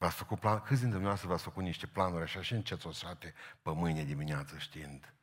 V-ați 0.04 0.16
făcut 0.16 0.40
plan? 0.40 0.60
Câți 0.60 0.70
dintre 0.70 0.90
dumneavoastră 0.90 1.28
v-ați 1.28 1.44
făcut 1.44 1.64
niște 1.64 1.88
planuri 1.88 2.24
așa 2.24 2.42
și 2.42 2.54
încețoșate 2.54 3.34
pe 3.62 3.72
mâine 3.72 4.04
dimineață 4.04 4.58
știind 4.58 5.14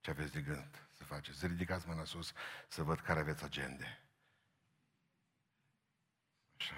ce 0.00 0.10
aveți 0.10 0.32
de 0.32 0.40
gând 0.40 0.86
să 0.92 1.04
faceți? 1.04 1.38
Să 1.38 1.46
ridicați 1.46 1.88
mâna 1.88 2.04
sus 2.04 2.32
să 2.68 2.82
văd 2.82 3.00
care 3.00 3.20
aveți 3.20 3.44
agende. 3.44 4.00
Așa. 6.56 6.74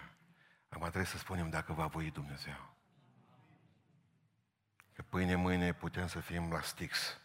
Acum 0.68 0.82
trebuie 0.82 1.04
să 1.04 1.18
spunem 1.18 1.50
dacă 1.50 1.72
va 1.72 1.86
voi 1.86 2.10
Dumnezeu. 2.10 2.74
Că 4.92 5.02
pâine 5.02 5.34
mâine 5.34 5.72
putem 5.72 6.06
să 6.06 6.20
fim 6.20 6.52
la 6.52 6.60
Stix. 6.60 7.20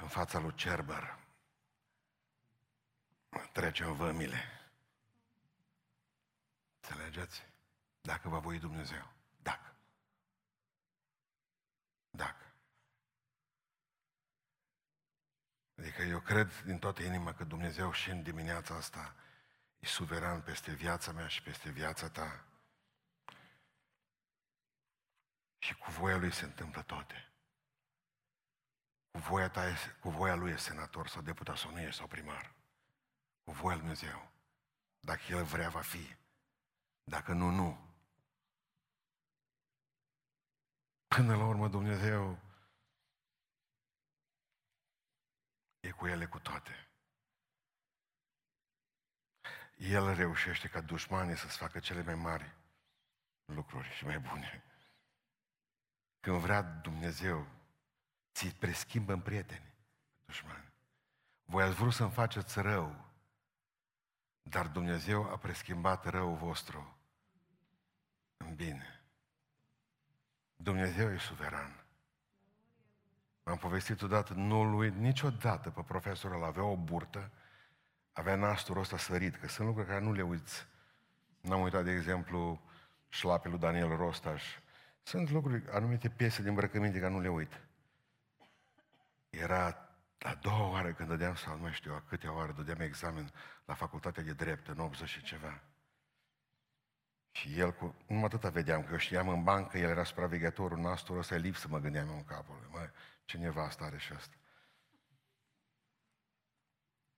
În 0.00 0.08
fața 0.08 0.38
lui 0.38 0.54
Cerber. 0.54 1.18
Trecem 3.52 3.94
vămile. 3.94 4.53
Înțelegeți? 6.88 7.46
Dacă 8.00 8.28
va 8.28 8.38
voi 8.38 8.58
Dumnezeu. 8.58 9.12
Dacă. 9.42 9.76
Dacă. 12.10 12.54
Adică 15.74 16.02
eu 16.02 16.20
cred 16.20 16.62
din 16.62 16.78
toată 16.78 17.02
inima 17.02 17.34
că 17.34 17.44
Dumnezeu 17.44 17.92
și 17.92 18.10
în 18.10 18.22
dimineața 18.22 18.74
asta 18.74 19.14
e 19.78 19.86
suveran 19.86 20.42
peste 20.42 20.72
viața 20.72 21.12
mea 21.12 21.26
și 21.26 21.42
peste 21.42 21.70
viața 21.70 22.10
ta. 22.10 22.44
Și 25.58 25.74
cu 25.74 25.90
voia 25.90 26.16
Lui 26.16 26.32
se 26.32 26.44
întâmplă 26.44 26.82
toate. 26.82 27.32
Cu 29.10 29.18
voia, 29.18 29.48
ta, 29.48 29.74
cu 30.00 30.10
voia 30.10 30.34
Lui 30.34 30.50
e 30.50 30.56
senator 30.56 31.08
sau 31.08 31.22
deputat 31.22 31.56
sau 31.56 31.70
nu 31.70 31.80
e 31.80 31.90
sau 31.90 32.06
primar. 32.06 32.54
Cu 33.44 33.52
voia 33.52 33.74
Lui 33.74 33.84
Dumnezeu. 33.84 34.30
Dacă 35.00 35.22
El 35.28 35.44
vrea, 35.44 35.68
va 35.68 35.80
fi. 35.80 36.16
Dacă 37.14 37.32
nu, 37.32 37.50
nu. 37.50 37.78
Până 41.06 41.36
la 41.36 41.46
urmă 41.46 41.68
Dumnezeu 41.68 42.38
e 45.80 45.90
cu 45.90 46.06
ele 46.06 46.26
cu 46.26 46.38
toate. 46.38 46.88
El 49.76 50.14
reușește 50.14 50.68
ca 50.68 50.80
dușmanii 50.80 51.36
să-ți 51.36 51.56
facă 51.56 51.78
cele 51.78 52.02
mai 52.02 52.14
mari 52.14 52.54
lucruri 53.44 53.88
și 53.88 54.04
mai 54.04 54.18
bune. 54.18 54.64
Când 56.20 56.40
vrea 56.40 56.62
Dumnezeu, 56.62 57.46
ți 58.32 58.54
preschimbă 58.54 59.12
în 59.12 59.20
prieteni, 59.22 59.74
dușmani. 60.24 60.72
Voi 61.44 61.62
ați 61.64 61.74
vrut 61.74 61.92
să-mi 61.92 62.12
faceți 62.12 62.60
rău, 62.60 63.10
dar 64.42 64.68
Dumnezeu 64.68 65.30
a 65.30 65.38
preschimbat 65.38 66.04
răul 66.04 66.36
vostru 66.36 66.93
în 68.48 68.54
bine. 68.54 69.04
Dumnezeu 70.56 71.12
e 71.12 71.18
suveran. 71.18 71.84
Am 73.42 73.56
povestit 73.56 74.02
odată, 74.02 74.32
nu 74.32 74.64
lui 74.64 74.90
niciodată 74.90 75.70
pe 75.70 75.82
profesorul 75.82 76.36
ăla 76.36 76.46
avea 76.46 76.64
o 76.64 76.76
burtă, 76.76 77.30
avea 78.12 78.36
nasturul 78.36 78.82
ăsta 78.82 78.96
sărit, 78.96 79.36
că 79.36 79.48
sunt 79.48 79.66
lucruri 79.66 79.88
care 79.88 80.00
nu 80.00 80.12
le 80.12 80.22
uiți. 80.22 80.66
N-am 81.40 81.60
uitat, 81.60 81.84
de 81.84 81.90
exemplu, 81.90 82.62
șlapele 83.08 83.54
lui 83.54 83.62
Daniel 83.62 83.96
Rostaș. 83.96 84.44
Sunt 85.02 85.30
lucruri, 85.30 85.70
anumite 85.70 86.08
piese 86.08 86.40
din 86.40 86.48
îmbrăcăminte 86.48 86.98
care 86.98 87.12
nu 87.12 87.20
le 87.20 87.28
uit. 87.28 87.60
Era 89.30 89.84
a 90.24 90.34
doua 90.34 90.68
oară 90.70 90.92
când 90.92 91.08
dădeam, 91.08 91.34
sau 91.34 91.54
nu 91.54 91.62
mai 91.62 91.72
știu 91.72 91.92
a 91.94 92.02
câte 92.08 92.26
oară, 92.26 92.52
dădeam 92.52 92.80
examen 92.80 93.32
la 93.64 93.74
facultatea 93.74 94.22
de 94.22 94.32
drept, 94.32 94.68
în 94.68 94.78
80 94.78 95.08
și 95.08 95.22
ceva. 95.22 95.62
Și 97.34 97.58
el, 97.58 97.72
cu, 97.72 97.94
nu 98.06 98.24
atâta 98.24 98.48
vedeam, 98.48 98.84
că 98.84 98.92
eu 98.92 98.98
știam 98.98 99.28
în 99.28 99.42
bancă, 99.42 99.78
el 99.78 99.88
era 99.88 100.04
supraveghetorul, 100.04 100.78
nastul 100.78 101.18
ăsta 101.18 101.34
e 101.34 101.38
lipsă, 101.38 101.68
mă 101.68 101.78
gândeam 101.78 102.08
eu 102.08 102.16
în 102.16 102.24
capul. 102.24 102.68
Mă, 102.70 102.90
ce 103.24 103.38
nevastă 103.38 103.84
are 103.84 103.98
și 103.98 104.12
asta. 104.12 104.34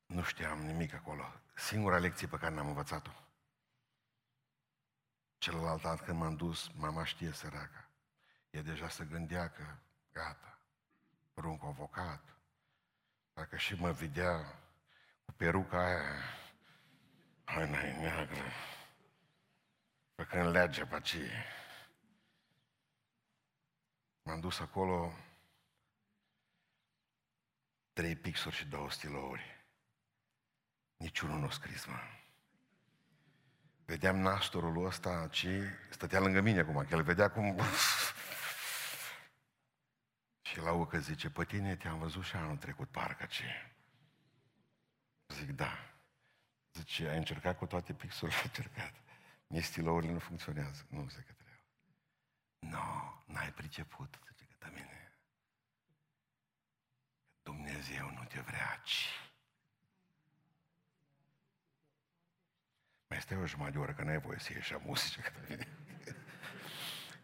Nu 0.06 0.22
știam 0.22 0.58
nimic 0.58 0.94
acolo. 0.94 1.22
Singura 1.54 1.98
lecție 1.98 2.26
pe 2.26 2.36
care 2.36 2.54
n-am 2.54 2.66
învățat-o. 2.66 3.10
Celălalt 5.38 5.84
an 5.84 5.96
când 5.96 6.18
m-am 6.18 6.36
dus, 6.36 6.70
mama 6.74 7.04
știe 7.04 7.32
săraca. 7.32 7.88
E 8.50 8.62
deja 8.62 8.88
se 8.88 9.04
gândea 9.04 9.48
că 9.48 9.64
gata, 10.12 10.58
prunc 11.34 11.64
avocat. 11.64 12.22
Dacă 13.32 13.56
și 13.56 13.74
mă 13.74 13.90
vedea 13.90 14.60
cu 15.24 15.32
peruca 15.32 15.84
aia, 15.84 16.22
haina 17.44 17.80
e 17.80 17.92
neagră, 17.92 18.52
pe 20.16 20.24
când 20.24 20.50
lege 20.50 20.84
pe 20.84 21.00
ce. 21.00 21.30
M-am 24.22 24.40
dus 24.40 24.60
acolo, 24.60 25.12
trei 27.92 28.16
pixuri 28.16 28.54
și 28.54 28.66
două 28.66 28.90
stilouri. 28.90 29.64
Niciunul 30.96 31.38
nu 31.38 31.50
scris, 31.50 31.84
mă. 31.84 32.00
Vedeam 33.84 34.16
nastorul 34.16 34.86
ăsta, 34.86 35.28
ci 35.30 35.46
stătea 35.90 36.20
lângă 36.20 36.40
mine 36.40 36.60
acum, 36.60 36.84
că 36.84 36.94
el 36.94 37.02
vedea 37.02 37.30
cum... 37.30 37.58
și 40.48 40.58
la 40.58 40.86
că 40.86 40.98
zice, 40.98 41.30
pe 41.30 41.44
tine 41.44 41.76
te-am 41.76 41.98
văzut 41.98 42.24
și 42.24 42.36
anul 42.36 42.56
trecut, 42.56 42.88
parcă 42.88 43.26
ce. 43.26 43.72
Zic, 45.26 45.50
da. 45.50 45.94
Zice, 46.72 47.08
ai 47.08 47.16
încercat 47.16 47.58
cu 47.58 47.66
toate 47.66 47.92
pixurile? 47.92 48.36
Ai 48.36 48.42
încercat. 48.56 49.05
Mie 49.46 49.60
stilourile 49.60 50.12
nu 50.12 50.18
funcționează. 50.18 50.86
Nu, 50.88 51.08
zic 51.08 51.26
că 51.26 51.32
trebuie. 51.32 51.64
Nu, 52.58 52.68
no, 52.68 53.22
n-ai 53.26 53.52
priceput, 53.52 54.18
zice 54.36 54.56
că 54.58 54.68
mine. 54.72 55.18
Dumnezeu 57.42 58.10
nu 58.10 58.24
te 58.24 58.40
vrea, 58.40 58.80
ci 58.84 59.26
Mai 63.08 63.20
stai 63.20 63.36
o 63.36 63.46
jumătate 63.46 63.76
de 63.76 63.82
oră, 63.82 63.94
că 63.94 64.02
n-ai 64.02 64.20
voie 64.20 64.38
să 64.38 64.52
ieși 64.52 64.72
la 64.72 64.78
muzică. 64.78 65.32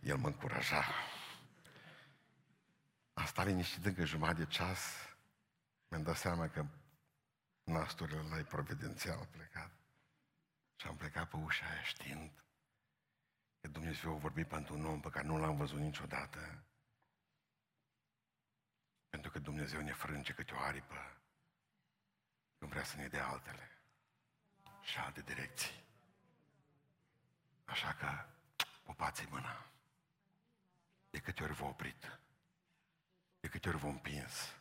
El 0.00 0.16
mă 0.16 0.26
încuraja. 0.26 0.84
Am 3.12 3.26
stat 3.26 3.46
liniștit 3.46 3.84
încă 3.84 4.04
jumătate 4.04 4.38
de 4.38 4.50
ceas. 4.50 4.80
Mi-am 5.88 6.02
dat 6.02 6.16
seama 6.16 6.48
că 6.48 6.66
nasturile 7.64 8.18
ăla 8.18 8.38
e 8.38 8.42
providențial 8.42 9.28
plecat. 9.30 9.70
Și 10.82 10.88
am 10.88 10.96
plecat 10.96 11.28
pe 11.28 11.36
ușa 11.36 11.66
aia 11.66 11.82
știind 11.82 12.30
că 13.60 13.68
Dumnezeu 13.68 14.14
a 14.14 14.18
vorbit 14.18 14.48
pentru 14.48 14.74
un 14.74 14.84
om 14.84 15.00
pe 15.00 15.10
care 15.10 15.26
nu 15.26 15.38
l-am 15.38 15.56
văzut 15.56 15.78
niciodată. 15.78 16.64
Pentru 19.08 19.30
că 19.30 19.38
Dumnezeu 19.38 19.80
ne 19.80 19.92
frânge 19.92 20.32
câte 20.32 20.54
o 20.54 20.58
aripă 20.58 21.16
când 22.58 22.70
vrea 22.70 22.84
să 22.84 22.96
ne 22.96 23.08
dea 23.08 23.26
altele 23.26 23.70
și 24.80 24.98
alte 24.98 25.22
direcții. 25.22 25.84
Așa 27.64 27.94
că 27.94 28.26
pupați 28.82 29.26
mâna. 29.30 29.66
De 31.10 31.18
câte 31.18 31.42
ori 31.42 31.52
v-a 31.52 31.66
oprit, 31.66 32.18
de 33.40 33.48
câte 33.48 33.68
ori 33.68 33.78
v-a 33.78 33.88
împins, 33.88 34.56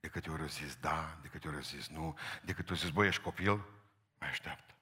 de 0.00 0.08
câte 0.08 0.30
ori 0.30 0.42
au 0.42 0.48
zis 0.48 0.76
da, 0.76 1.18
de 1.22 1.28
câte 1.28 1.48
ori 1.48 1.56
au 1.56 1.62
zis 1.62 1.88
nu, 1.88 2.18
de 2.42 2.52
câte 2.52 2.72
ori 2.72 2.80
zis, 2.80 2.90
băi, 2.90 3.06
ești 3.06 3.22
copil, 3.22 3.56
mai 4.18 4.28
așteaptă. 4.28 4.72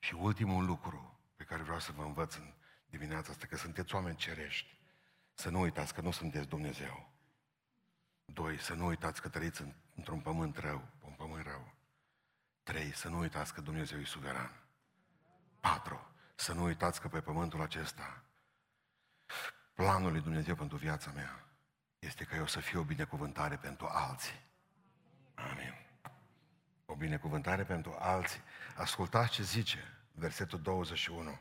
Și 0.00 0.14
ultimul 0.14 0.64
lucru 0.64 1.20
pe 1.36 1.44
care 1.44 1.62
vreau 1.62 1.78
să 1.78 1.92
vă 1.92 2.02
învăț 2.02 2.34
în 2.34 2.54
dimineața 2.86 3.30
asta, 3.30 3.46
că 3.46 3.56
sunteți 3.56 3.94
oameni 3.94 4.16
cerești, 4.16 4.78
să 5.34 5.50
nu 5.50 5.60
uitați 5.60 5.94
că 5.94 6.00
nu 6.00 6.10
sunteți 6.10 6.48
Dumnezeu. 6.48 7.12
Doi, 8.24 8.58
să 8.58 8.74
nu 8.74 8.86
uitați 8.86 9.20
că 9.20 9.28
trăiți 9.28 9.64
într-un 9.94 10.20
pământ 10.20 10.56
rău, 10.56 10.88
un 11.04 11.12
pământ 11.12 11.46
rău. 11.46 11.74
Trei, 12.62 12.92
să 12.94 13.08
nu 13.08 13.18
uitați 13.18 13.54
că 13.54 13.60
Dumnezeu 13.60 13.98
e 13.98 14.04
suveran. 14.04 14.64
Patru, 15.60 16.12
să 16.34 16.52
nu 16.52 16.62
uitați 16.62 17.00
că 17.00 17.08
pe 17.08 17.20
pământul 17.20 17.60
acesta 17.60 18.24
planul 19.74 20.10
lui 20.10 20.20
Dumnezeu 20.20 20.54
pentru 20.54 20.76
viața 20.76 21.10
mea 21.10 21.44
este 21.98 22.24
că 22.24 22.34
eu 22.34 22.46
să 22.46 22.60
fiu 22.60 22.80
o 22.80 22.84
binecuvântare 22.84 23.56
pentru 23.56 23.86
alții. 23.86 24.40
Amin. 25.34 25.79
O 27.00 27.02
binecuvântare 27.02 27.64
pentru 27.64 27.96
alții. 27.98 28.42
Ascultați 28.76 29.30
ce 29.30 29.42
zice 29.42 30.02
versetul 30.12 30.60
21. 30.60 31.38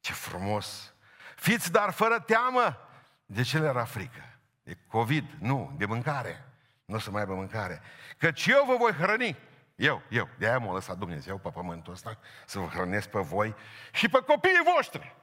Ce 0.00 0.12
frumos! 0.12 0.94
Fiți 1.36 1.72
dar 1.72 1.90
fără 1.90 2.20
teamă! 2.20 2.88
De 3.26 3.42
ce 3.42 3.58
le 3.58 3.66
era 3.66 3.84
frică? 3.84 4.38
De 4.62 4.78
COVID? 4.86 5.24
Nu, 5.38 5.74
de 5.76 5.84
mâncare. 5.84 6.44
Nu 6.84 6.94
o 6.94 6.98
să 6.98 7.10
mai 7.10 7.20
aibă 7.20 7.34
mâncare. 7.34 7.82
Căci 8.18 8.46
eu 8.46 8.64
vă 8.66 8.76
voi 8.76 8.92
hrăni. 8.92 9.38
Eu, 9.74 10.02
eu. 10.08 10.28
De 10.38 10.46
aia 10.46 10.58
m-a 10.58 10.72
lăsat 10.72 10.98
Dumnezeu 10.98 11.38
pe 11.38 11.50
pământul 11.50 11.92
ăsta 11.92 12.18
să 12.46 12.58
vă 12.58 12.66
hrănesc 12.66 13.08
pe 13.08 13.20
voi 13.20 13.54
și 13.92 14.08
pe 14.08 14.18
copiii 14.26 14.62
voștri. 14.74 15.16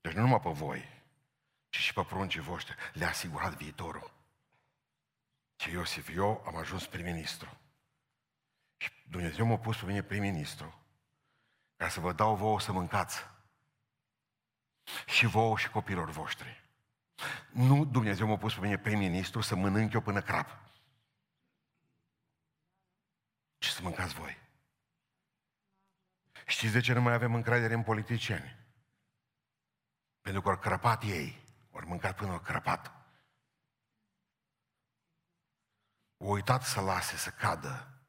Deci 0.00 0.12
nu 0.12 0.20
numai 0.20 0.40
pe 0.40 0.50
voi, 0.50 1.02
ci 1.68 1.76
și 1.76 1.92
pe 1.92 2.02
pruncii 2.02 2.40
voștri. 2.40 2.76
Le-a 2.92 3.08
asigurat 3.08 3.54
viitorul. 3.54 4.15
Și 5.56 5.70
Iosif, 5.70 6.08
eu 6.16 6.42
am 6.46 6.56
ajuns 6.56 6.86
prim-ministru. 6.86 7.60
Și 8.76 8.90
Dumnezeu 9.08 9.46
m-a 9.46 9.58
pus 9.58 9.76
pe 9.76 9.86
mine 9.86 10.02
prim-ministru. 10.02 10.80
ca 11.76 11.88
să 11.88 12.00
vă 12.00 12.12
dau 12.12 12.36
vouă 12.36 12.60
să 12.60 12.72
mâncați. 12.72 13.26
Și 15.06 15.26
vouă 15.26 15.56
și 15.56 15.70
copilor 15.70 16.10
voștri. 16.10 16.64
Nu 17.50 17.84
Dumnezeu 17.84 18.26
m-a 18.26 18.36
pus 18.36 18.54
pe 18.54 18.60
mine 18.60 18.78
prim-ministru 18.78 19.40
să 19.40 19.54
mănânc 19.54 19.92
eu 19.92 20.00
până 20.00 20.22
crap. 20.22 20.58
Și 23.58 23.72
să 23.72 23.82
mâncați 23.82 24.14
voi. 24.14 24.38
Știți 26.46 26.72
de 26.72 26.80
ce 26.80 26.92
nu 26.92 27.00
mai 27.00 27.12
avem 27.12 27.34
încredere 27.34 27.74
în 27.74 27.82
politicieni? 27.82 28.56
Pentru 30.20 30.42
că 30.42 30.48
au 30.48 30.58
crăpat 30.58 31.02
ei. 31.02 31.44
Au 31.72 31.82
mâncat 31.86 32.16
până 32.16 32.32
au 32.32 32.40
crăpat. 32.40 32.95
O 36.16 36.26
uitat 36.26 36.62
să 36.62 36.80
lase 36.80 37.16
să 37.16 37.30
cadă 37.30 38.00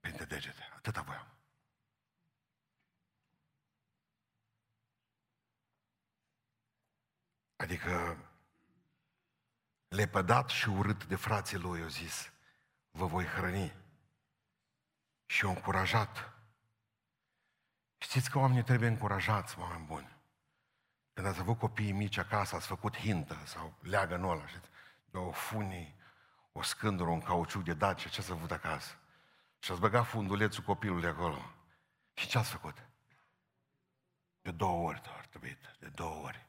printre 0.00 0.24
degete. 0.24 0.68
Atâta 0.76 1.02
voiam. 1.02 1.26
Adică 7.56 8.18
lepădat 9.88 10.48
și 10.48 10.68
urât 10.68 11.04
de 11.04 11.16
frații 11.16 11.58
lui, 11.58 11.80
eu 11.80 11.88
zis, 11.88 12.32
vă 12.90 13.06
voi 13.06 13.24
hrăni. 13.24 13.76
Și 15.26 15.44
o 15.44 15.48
încurajat. 15.48 16.32
Știți 17.98 18.30
că 18.30 18.38
oamenii 18.38 18.62
trebuie 18.62 18.88
încurajați, 18.88 19.58
oameni 19.58 19.84
buni. 19.84 20.16
Când 21.12 21.26
ați 21.26 21.40
avut 21.40 21.58
copiii 21.58 21.92
mici 21.92 22.16
acasă, 22.16 22.56
ați 22.56 22.66
făcut 22.66 22.96
hintă 22.96 23.42
sau 23.44 23.74
leagă 23.80 24.14
în 24.14 24.24
ăla, 24.24 24.46
știți? 24.46 24.68
De 25.04 25.16
o 25.18 25.30
funii, 25.30 25.96
o 26.56 26.62
scândură, 26.62 27.10
un 27.10 27.20
cauciuc 27.20 27.64
de 27.64 27.74
dace, 27.74 28.08
ce 28.08 28.20
ați 28.20 28.30
avut 28.30 28.50
acasă? 28.50 28.96
Și 29.58 29.70
ați 29.70 29.80
băgat 29.80 30.06
fundulețul 30.06 30.62
copilului 30.62 31.08
acolo. 31.08 31.52
Și 32.14 32.26
ce 32.26 32.38
ați 32.38 32.50
făcut? 32.50 32.86
De 34.42 34.50
două 34.50 34.88
ori 34.88 35.02
ar 35.16 35.26
trebui, 35.26 35.58
de 35.78 35.88
două 35.88 36.24
ori. 36.24 36.46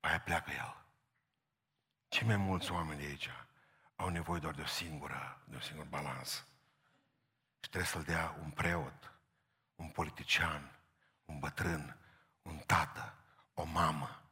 Aia 0.00 0.20
pleacă 0.20 0.50
el. 0.50 0.76
Cei 2.08 2.26
mai 2.26 2.36
mulți 2.36 2.72
oameni 2.72 3.00
de 3.00 3.06
aici 3.06 3.30
au 3.96 4.08
nevoie 4.08 4.40
doar 4.40 4.54
de 4.54 4.62
o 4.62 4.66
singură, 4.66 5.42
de 5.44 5.56
o 5.56 5.60
singură 5.60 5.88
balans. 5.90 6.46
Și 7.60 7.70
trebuie 7.70 7.90
să-l 7.90 8.02
dea 8.02 8.36
un 8.42 8.50
preot, 8.50 9.12
un 9.74 9.88
politician, 9.88 10.70
un 11.24 11.38
bătrân, 11.38 11.96
un 12.42 12.58
tată, 12.66 13.14
o 13.54 13.64
mamă. 13.64 14.22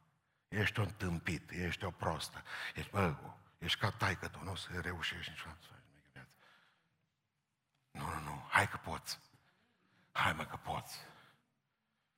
Ești 0.47 0.79
un 0.79 0.89
tâmpit, 0.89 1.51
ești 1.51 1.85
o 1.85 1.91
prostă, 1.91 2.43
ești, 2.75 2.91
bă, 2.91 3.15
ești 3.63 3.79
ca 3.79 3.89
taică 3.91 4.27
tu, 4.27 4.43
nu 4.43 4.51
o 4.51 4.55
să 4.55 4.79
reușești 4.81 5.31
niciodată 5.31 5.59
să 5.61 5.67
faci 5.67 6.11
viață. 6.13 6.29
Nu, 7.91 8.05
nu, 8.13 8.19
nu, 8.19 8.45
hai 8.49 8.67
că 8.67 8.77
poți. 8.77 9.19
Hai 10.11 10.33
mă 10.33 10.45
că 10.45 10.55
poți. 10.55 10.99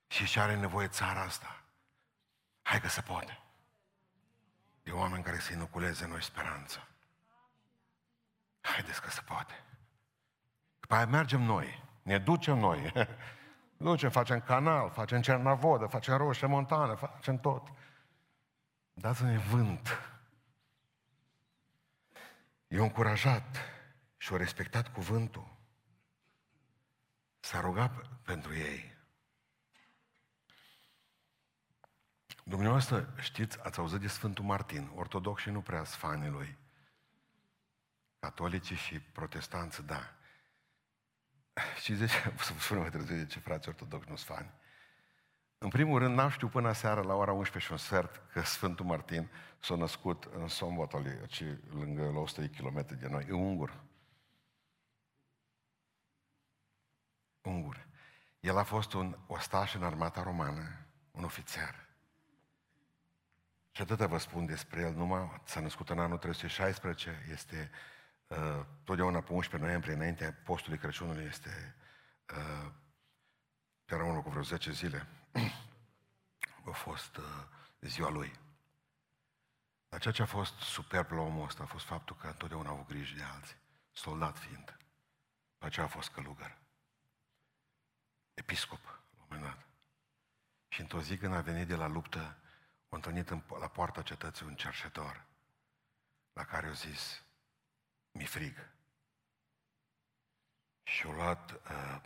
Și 0.08 0.26
ce 0.26 0.39
are 0.39 0.56
nevoie 0.56 0.88
țara 0.88 1.22
asta? 1.22 1.64
Hai 2.62 2.82
că 2.82 2.88
se 2.88 3.02
poate. 3.02 3.39
De 4.84 4.91
oameni 4.91 5.24
care 5.24 5.39
să 5.39 5.54
inoculeze 5.54 6.08
noi 6.08 6.24
speranță. 6.24 6.88
Haideți 8.62 9.02
că 9.02 9.10
se 9.10 9.22
poate. 9.22 9.64
După 10.80 10.96
aia 10.96 11.06
mergem 11.06 11.41
noi, 11.41 11.84
ne 12.02 12.18
ducem 12.18 12.58
noi. 12.58 12.91
ducem, 13.78 14.10
facem 14.10 14.41
canal, 14.41 14.89
facem 14.89 15.22
Cernavodă, 15.22 15.86
facem 15.86 16.18
Roșie 16.18 16.48
Montană, 16.48 16.96
facem 16.96 17.38
tot. 17.38 17.68
Dați-ne 18.93 19.38
vânt. 19.38 20.14
E 22.76 22.80
încurajat 22.80 23.57
și 24.17 24.34
o 24.34 24.38
respectat 24.38 24.91
cuvântul. 24.93 25.57
S-a 27.39 27.59
rugat 27.59 28.21
pentru 28.21 28.55
ei. 28.55 28.97
Dumneavoastră, 32.43 33.13
știți, 33.19 33.63
ați 33.63 33.80
auzit 33.80 33.99
de 33.99 34.07
Sfântul 34.07 34.43
Martin, 34.43 34.91
ortodoxii 34.95 35.51
nu 35.51 35.61
prea 35.61 35.84
sunt 35.84 35.99
fanii 35.99 36.30
lui. 36.30 36.57
Catolicii 38.19 38.76
și 38.76 38.99
protestanți, 38.99 39.86
da. 39.86 40.15
Știți 41.80 41.99
de 41.99 42.05
ce? 42.05 42.34
Să 42.38 42.53
vă 42.53 42.59
spun 42.59 42.78
mai 42.78 42.89
târziu 42.89 43.15
de 43.15 43.26
ce 43.26 43.39
frații 43.39 43.71
ortodoxi 43.71 44.09
nu 44.09 44.15
sunt 44.15 44.38
fani. 44.38 44.51
În 45.58 45.70
primul 45.70 45.99
rând, 45.99 46.16
n-am 46.16 46.30
știut 46.30 46.51
până 46.51 46.72
seara 46.72 47.01
la 47.01 47.14
ora 47.14 47.32
11 47.32 47.66
și 47.66 47.72
un 47.72 47.78
sfert 47.78 48.22
că 48.32 48.41
Sfântul 48.41 48.86
Martin 48.86 49.30
s-a 49.60 49.76
născut 49.76 50.24
în 50.24 50.47
Sombotoli, 50.47 51.28
ci 51.28 51.43
lângă 51.70 52.03
la 52.03 52.20
100 52.20 52.41
de 52.41 52.49
kilometri 52.49 52.99
de 52.99 53.08
noi, 53.08 53.26
în 53.28 53.39
Ungur. 53.39 53.84
Ungur. 57.41 57.88
El 58.39 58.58
a 58.58 58.64
fost 58.64 58.93
un 58.93 59.18
ostaș 59.28 59.74
în 59.74 59.84
armata 59.84 60.24
romană, 60.24 60.86
un 61.12 61.24
ofițer. 61.24 61.86
Și 63.72 63.82
atâta 63.82 64.08
vă 64.08 64.18
spun 64.18 64.45
despre 64.45 64.82
el, 64.82 64.93
numai 64.93 65.41
s-a 65.43 65.60
născut 65.60 65.89
în 65.89 65.99
anul 65.99 66.18
316, 66.18 67.26
este 67.32 67.72
uh, 68.28 68.66
totdeauna 68.84 69.22
pe 69.22 69.34
11 69.34 69.70
noiembrie, 69.70 69.93
înaintea 69.93 70.41
postului 70.43 70.78
Crăciunului, 70.78 71.24
este 71.24 71.76
uh, 72.30 72.72
pe 73.86 73.95
urmă 73.95 74.22
cu 74.22 74.30
vreo 74.30 74.41
10 74.41 74.72
zile, 74.72 75.08
a 76.66 76.72
fost 76.72 77.18
uh, 77.18 77.24
ziua 77.80 78.10
lui. 78.10 78.40
Dar 79.90 80.00
ceea 80.00 80.14
ce 80.14 80.22
a 80.22 80.26
fost 80.26 80.60
superb 80.60 81.12
la 81.12 81.22
omul 81.22 81.46
ăsta 81.46 81.64
a 81.64 81.66
fost 81.66 81.86
faptul 81.86 82.16
că 82.16 82.28
întotdeauna 82.28 82.70
a 82.70 82.72
avut 82.72 82.88
grijă 82.88 83.16
de 83.16 83.24
alții, 83.24 83.56
soldat 83.92 84.38
fiind. 84.38 84.78
Pe 85.58 85.66
aceea 85.66 85.86
a 85.86 85.90
fost 85.90 86.10
călugăr. 86.10 86.58
Episcop, 88.34 88.84
la 88.86 89.22
un 89.22 89.26
moment 89.30 89.48
dat. 89.48 89.68
Și 90.68 90.82
într-o 90.82 91.02
zi 91.02 91.18
când 91.18 91.34
a 91.34 91.42
venit 91.42 91.68
de 91.68 91.76
la 91.76 91.88
luptă, 91.88 92.38
a 92.90 92.96
întâlnit 92.96 93.30
în, 93.30 93.44
la 93.60 93.68
poarta 93.68 94.02
cetății 94.02 94.46
un 94.46 94.56
cerșetor 94.56 95.26
la 96.34 96.46
care 96.46 96.68
a 96.68 96.72
zis, 96.72 97.24
mi 98.12 98.26
frig. 98.26 98.70
Și-a 100.84 101.12
luat, 101.12 101.52
uh, 101.52 102.02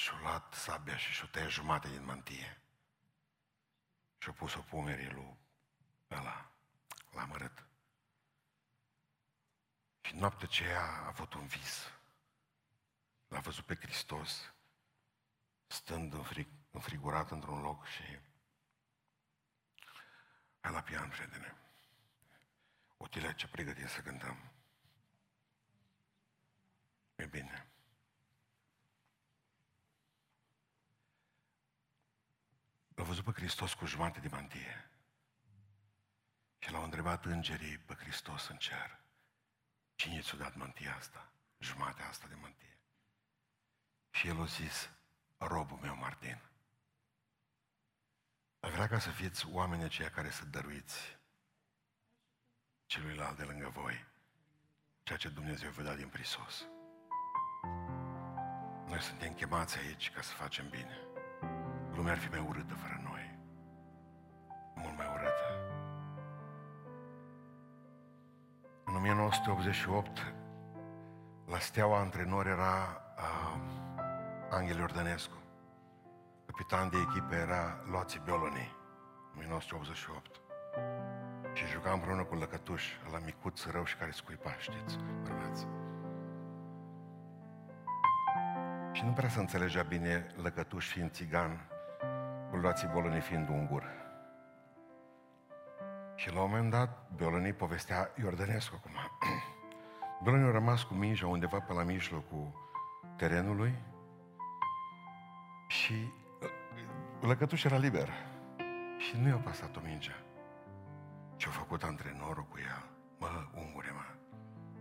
și-a 0.00 0.18
luat 0.20 0.54
sabia 0.54 0.96
și 0.96 1.12
și-a 1.12 1.26
tăiat 1.26 1.48
jumate 1.48 1.88
din 1.88 2.04
mantie. 2.04 2.62
Și-a 4.18 4.32
pus-o 4.32 4.60
pumerii 4.60 5.10
lui 5.10 5.38
ăla, 6.10 6.52
l-a 7.10 7.24
mărât. 7.24 7.64
Și 10.00 10.14
noaptea 10.14 10.48
aceea 10.50 10.84
a 10.84 11.06
avut 11.06 11.34
un 11.34 11.46
vis. 11.46 11.90
L-a 13.28 13.40
văzut 13.40 13.64
pe 13.64 13.74
Hristos 13.74 14.52
stând 15.66 16.12
înfrig, 16.12 16.48
înfrigurat 16.70 17.30
într-un 17.30 17.60
loc 17.60 17.86
și 17.86 18.18
Hai 20.60 20.72
la 20.72 20.82
pian, 20.82 21.08
prietene. 21.08 21.56
Utile 22.96 23.34
ce 23.34 23.48
pregătim 23.48 23.86
să 23.86 24.00
cântăm. 24.00 24.52
E 27.14 27.26
bine. 27.26 27.70
L-a 33.00 33.06
văzut 33.06 33.24
pe 33.24 33.32
Hristos 33.32 33.74
cu 33.74 33.86
jumate 33.86 34.20
de 34.20 34.28
mantie. 34.28 34.90
Și 36.58 36.70
l-au 36.70 36.82
întrebat 36.82 37.24
îngerii 37.24 37.78
pe 37.78 37.94
Hristos 37.94 38.48
în 38.48 38.56
cer. 38.56 39.00
Cine 39.94 40.20
ți-a 40.20 40.38
dat 40.38 40.54
mantia 40.54 40.96
asta? 40.96 41.32
Jumatea 41.58 42.08
asta 42.08 42.26
de 42.28 42.34
mantie. 42.34 42.78
Și 44.10 44.28
el 44.28 44.40
a 44.40 44.44
zis, 44.44 44.90
robul 45.36 45.78
meu 45.78 45.96
Martin. 45.96 46.40
Aș 48.60 48.70
vrea 48.70 48.88
ca 48.88 48.98
să 48.98 49.10
fiți 49.10 49.46
oameni 49.46 49.82
aceia 49.82 50.10
care 50.10 50.30
să 50.30 50.44
dăruiți 50.44 51.18
celuilalt 52.86 53.36
de 53.36 53.44
lângă 53.44 53.68
voi 53.68 54.06
ceea 55.02 55.18
ce 55.18 55.28
Dumnezeu 55.28 55.70
vă 55.70 55.82
da 55.82 55.94
din 55.94 56.08
prisos. 56.08 56.66
Noi 58.86 59.00
suntem 59.00 59.34
chemați 59.34 59.78
aici 59.78 60.10
ca 60.10 60.22
să 60.22 60.32
facem 60.32 60.68
bine. 60.68 61.09
Lumea 61.94 62.12
ar 62.12 62.18
fi 62.18 62.28
mai 62.30 62.44
urâtă 62.48 62.74
fără 62.74 63.00
noi. 63.02 63.38
Mult 64.74 64.96
mai 64.96 65.06
urâtă. 65.06 65.46
În 68.84 68.94
1988, 68.94 70.34
la 71.46 71.58
steaua 71.58 71.98
antrenor 71.98 72.46
era 72.46 73.02
uh, 73.16 73.60
Angel 74.50 74.78
Iordănescu. 74.78 75.36
Capitan 76.46 76.90
de 76.90 76.96
echipă 77.08 77.34
era 77.34 77.82
Loții 77.90 78.20
Bioloni, 78.24 78.76
1988. 79.36 80.40
Și 81.52 81.66
jucam 81.66 81.92
împreună 81.92 82.24
cu 82.24 82.34
Lăcătuș, 82.34 82.84
la 83.12 83.18
micuț 83.24 83.64
rău 83.64 83.84
și 83.84 83.96
care 83.96 84.10
scuipa, 84.10 84.54
știți, 84.58 84.98
bărbați. 85.22 85.66
Și 88.92 89.04
nu 89.04 89.12
prea 89.12 89.28
se 89.28 89.38
înțelegea 89.38 89.82
bine 89.82 90.26
Lăcătuș 90.42 90.88
fiind 90.88 91.10
țigan, 91.10 91.69
cu 92.50 92.56
Loții 92.56 92.88
Bioloni 92.88 93.20
fiind 93.20 93.48
ungur. 93.48 93.84
Și 96.14 96.32
la 96.32 96.42
un 96.42 96.50
moment 96.50 96.70
dat, 96.70 97.08
Bioloni 97.16 97.52
povestea 97.52 98.10
Iordănescu 98.22 98.74
acum. 98.78 98.92
Bioloni 100.22 100.48
a 100.48 100.50
rămas 100.50 100.82
cu 100.82 100.94
mingea 100.94 101.26
undeva 101.26 101.60
pe 101.60 101.72
la 101.72 101.82
mijlocul 101.82 102.52
terenului 103.16 103.74
Și 105.68 106.12
uh, 106.42 106.48
lăcătuș 107.20 107.64
era 107.64 107.76
liber. 107.76 108.08
Și 108.98 109.16
nu 109.16 109.28
i-a 109.28 109.36
pasat-o 109.36 109.80
mingea. 109.84 110.16
Ce-a 111.36 111.50
făcut 111.50 111.82
antrenorul 111.82 112.46
cu 112.50 112.58
el? 112.58 112.84
Mă, 113.18 113.28
ungure, 113.54 113.90
mă. 113.90 114.04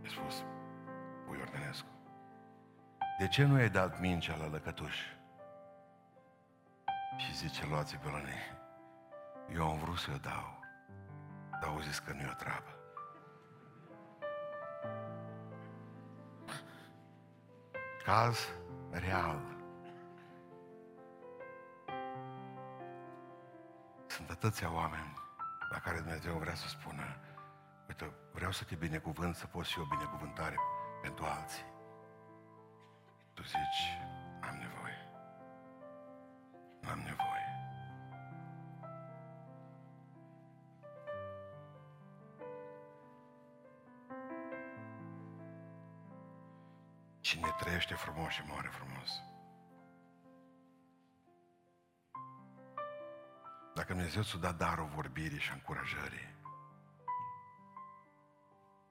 I-a 0.03 0.09
spus, 0.09 0.43
Pui 1.26 1.38
Ordenescu, 1.41 1.88
de 3.20 3.28
ce 3.28 3.43
nu 3.43 3.55
ai 3.55 3.70
dat 3.70 3.99
mingea 3.99 4.36
la 4.36 4.47
lăcătuș? 4.47 4.95
Și 7.18 7.36
zice, 7.36 7.66
luați 7.66 7.97
pe 7.97 8.10
la 8.10 8.18
ne. 8.18 8.57
Eu 9.53 9.70
am 9.70 9.78
vrut 9.78 9.97
să 9.97 10.12
o 10.14 10.18
dau, 10.18 10.60
dar 11.51 11.70
au 11.70 11.80
zis 11.80 11.99
că 11.99 12.14
nu 12.14 12.22
e 12.22 12.30
o 12.32 12.34
treabă. 12.34 12.80
Caz 18.03 18.38
real. 18.91 19.41
Sunt 24.07 24.30
atâția 24.30 24.74
oameni 24.74 25.14
la 25.70 25.80
care 25.80 25.99
Dumnezeu 25.99 26.38
vrea 26.38 26.55
să 26.55 26.68
spună, 26.68 27.03
uite, 27.88 28.12
vreau 28.34 28.51
să 28.51 28.64
te 28.64 28.76
binecuvânt, 28.76 29.36
să 29.36 29.47
poți 29.47 29.74
fi 29.74 29.80
o 29.80 29.86
binecuvântare 29.86 30.55
pentru 31.01 31.26
alții. 31.26 31.66
Tu 33.34 33.41
zici, 33.41 33.97
am 34.41 34.55
nevoie. 34.55 34.78
Nu 36.89 36.95
am 36.95 37.01
nevoie. 37.01 37.47
Cine 47.19 47.55
trăiește 47.57 47.93
frumos 47.93 48.31
și 48.33 48.43
moare 48.47 48.67
frumos. 48.67 49.21
Dacă 53.75 53.93
Dumnezeu 53.93 54.23
ți-a 54.23 54.39
dat 54.39 54.57
darul 54.57 54.87
vorbirii 54.95 55.39
și 55.39 55.51
încurajării, 55.53 56.35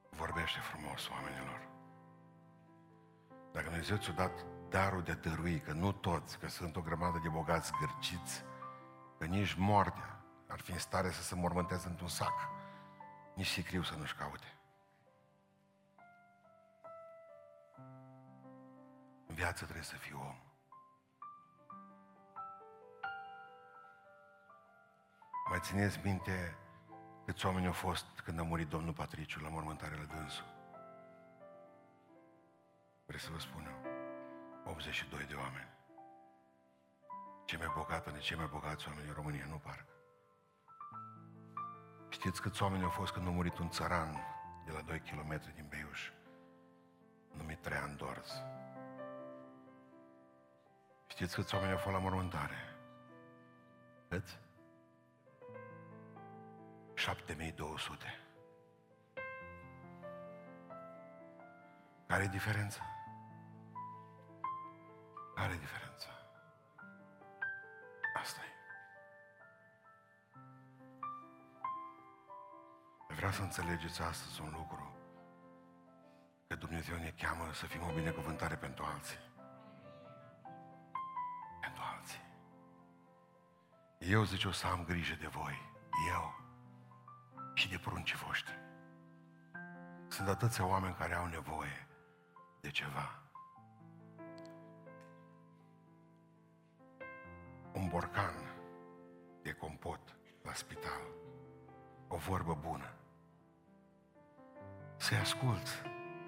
vorbește 0.09 0.59
frumos 0.59 1.09
oamenilor. 1.09 1.67
Dacă 3.51 3.65
Dumnezeu 3.65 3.97
ți-a 3.97 4.13
dat 4.13 4.45
darul 4.69 5.01
de 5.01 5.13
dărui, 5.13 5.59
că 5.59 5.71
nu 5.71 5.91
toți, 5.91 6.39
că 6.39 6.47
sunt 6.47 6.75
o 6.75 6.81
grămadă 6.81 7.19
de 7.23 7.29
bogați 7.29 7.71
gârciți, 7.79 8.43
că 9.17 9.25
nici 9.25 9.53
moartea 9.53 10.19
ar 10.47 10.59
fi 10.59 10.71
în 10.71 10.79
stare 10.79 11.11
să 11.11 11.21
se 11.21 11.35
mormânteze 11.35 11.87
într-un 11.87 12.07
sac, 12.07 12.49
nici 13.35 13.47
sicriu 13.47 13.83
să 13.83 13.95
nu-și 13.95 14.15
caute. 14.15 14.57
În 19.27 19.35
viață 19.35 19.63
trebuie 19.63 19.83
să 19.83 19.95
fii 19.95 20.13
om. 20.13 20.35
Mai 25.49 25.59
țineți 25.61 25.99
minte 26.03 26.57
câți 27.25 27.45
oameni 27.45 27.65
au 27.65 27.73
fost 27.73 28.05
când 28.23 28.39
a 28.39 28.43
murit 28.43 28.67
Domnul 28.67 28.93
Patriciu 28.93 29.39
la 29.39 29.49
mormântarea 29.49 29.97
la 29.97 30.15
dânsul? 30.15 30.45
Vreau 33.05 33.19
să 33.19 33.29
vă 33.31 33.39
spun 33.39 33.65
eu. 33.65 33.78
82 34.65 35.25
de 35.25 35.35
oameni. 35.35 35.69
Cei 37.45 37.57
mai 37.57 37.71
bogați, 37.75 38.11
de 38.11 38.19
cei 38.19 38.37
mai 38.37 38.47
bogați 38.51 38.87
oameni 38.87 39.07
în 39.07 39.13
România, 39.13 39.45
nu 39.49 39.57
parcă. 39.57 39.93
Știți 42.09 42.41
câți 42.41 42.63
oameni 42.63 42.83
au 42.83 42.89
fost 42.89 43.13
când 43.13 43.27
a 43.27 43.29
murit 43.29 43.57
un 43.57 43.69
țăran 43.69 44.17
de 44.65 44.71
la 44.71 44.81
2 44.81 44.99
km 44.99 45.41
din 45.55 45.65
Beiuș, 45.69 46.11
numit 47.31 47.61
Traian 47.61 47.95
Dorz? 47.95 48.31
Știți 51.07 51.35
câți 51.35 51.55
oameni 51.55 51.71
au 51.71 51.77
fost 51.77 51.95
la 51.95 52.01
mormântare? 52.01 52.55
Câți? 54.09 54.39
7200. 56.93 58.05
Care 62.07 62.23
e 62.23 62.27
diferența? 62.27 62.98
Care 65.49 65.61
e 65.61 65.65
diferența? 65.65 66.09
Asta 68.13 68.39
e. 68.41 68.51
Vreau 73.13 73.31
să 73.31 73.41
înțelegeți 73.41 74.01
astăzi 74.01 74.41
un 74.41 74.53
lucru. 74.57 74.97
Că 76.47 76.55
Dumnezeu 76.55 76.97
ne 76.97 77.13
cheamă 77.17 77.53
să 77.53 77.65
fim 77.65 77.81
o 77.81 77.93
binecuvântare 77.93 78.55
pentru 78.55 78.83
alții. 78.83 79.19
Pentru 81.61 81.81
alții. 81.95 82.21
Eu, 83.99 84.23
zice, 84.23 84.47
o 84.47 84.51
să 84.51 84.67
am 84.67 84.83
grijă 84.83 85.15
de 85.15 85.27
voi. 85.27 85.71
Eu 86.13 86.33
și 87.53 87.69
de 87.69 87.77
pruncii 87.77 88.17
voștri. 88.17 88.59
Sunt 90.07 90.27
atâția 90.27 90.65
oameni 90.65 90.95
care 90.95 91.15
au 91.15 91.25
nevoie 91.25 91.87
de 92.61 92.69
ceva. 92.71 93.18
Borcan 97.89 98.33
de 99.41 99.51
compot 99.51 99.99
la 100.43 100.53
spital. 100.53 101.01
O 102.07 102.17
vorbă 102.17 102.57
bună. 102.61 102.93
Să-i 104.97 105.17
ascult. 105.17 105.67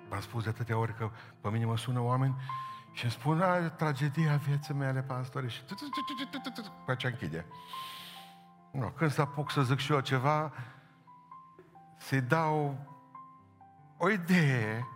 V-am 0.10 0.22
spus 0.22 0.44
de 0.44 0.50
atâtea 0.50 0.78
ori 0.78 0.96
că 0.96 1.10
pe 1.42 1.50
mine 1.50 1.66
mă 1.66 1.78
sună 1.78 2.00
oameni 2.00 2.36
și 2.92 3.04
îmi 3.04 3.14
spun, 3.14 3.42
a, 3.42 3.70
tragedia 3.70 4.36
vieții 4.36 4.74
mele, 4.74 5.02
pastore, 5.02 5.48
și 5.48 5.62
pe 6.86 6.96
ce 6.96 7.08
închide. 7.08 7.46
Nu, 8.72 8.88
când 8.88 9.12
să 9.12 9.22
apuc 9.22 9.52
să 9.52 9.62
zic 9.62 9.78
și 9.78 9.92
eu 9.92 10.00
ceva, 10.00 10.54
să-i 11.98 12.22
dau 12.22 12.78
o 13.98 14.10
idee. 14.10 14.88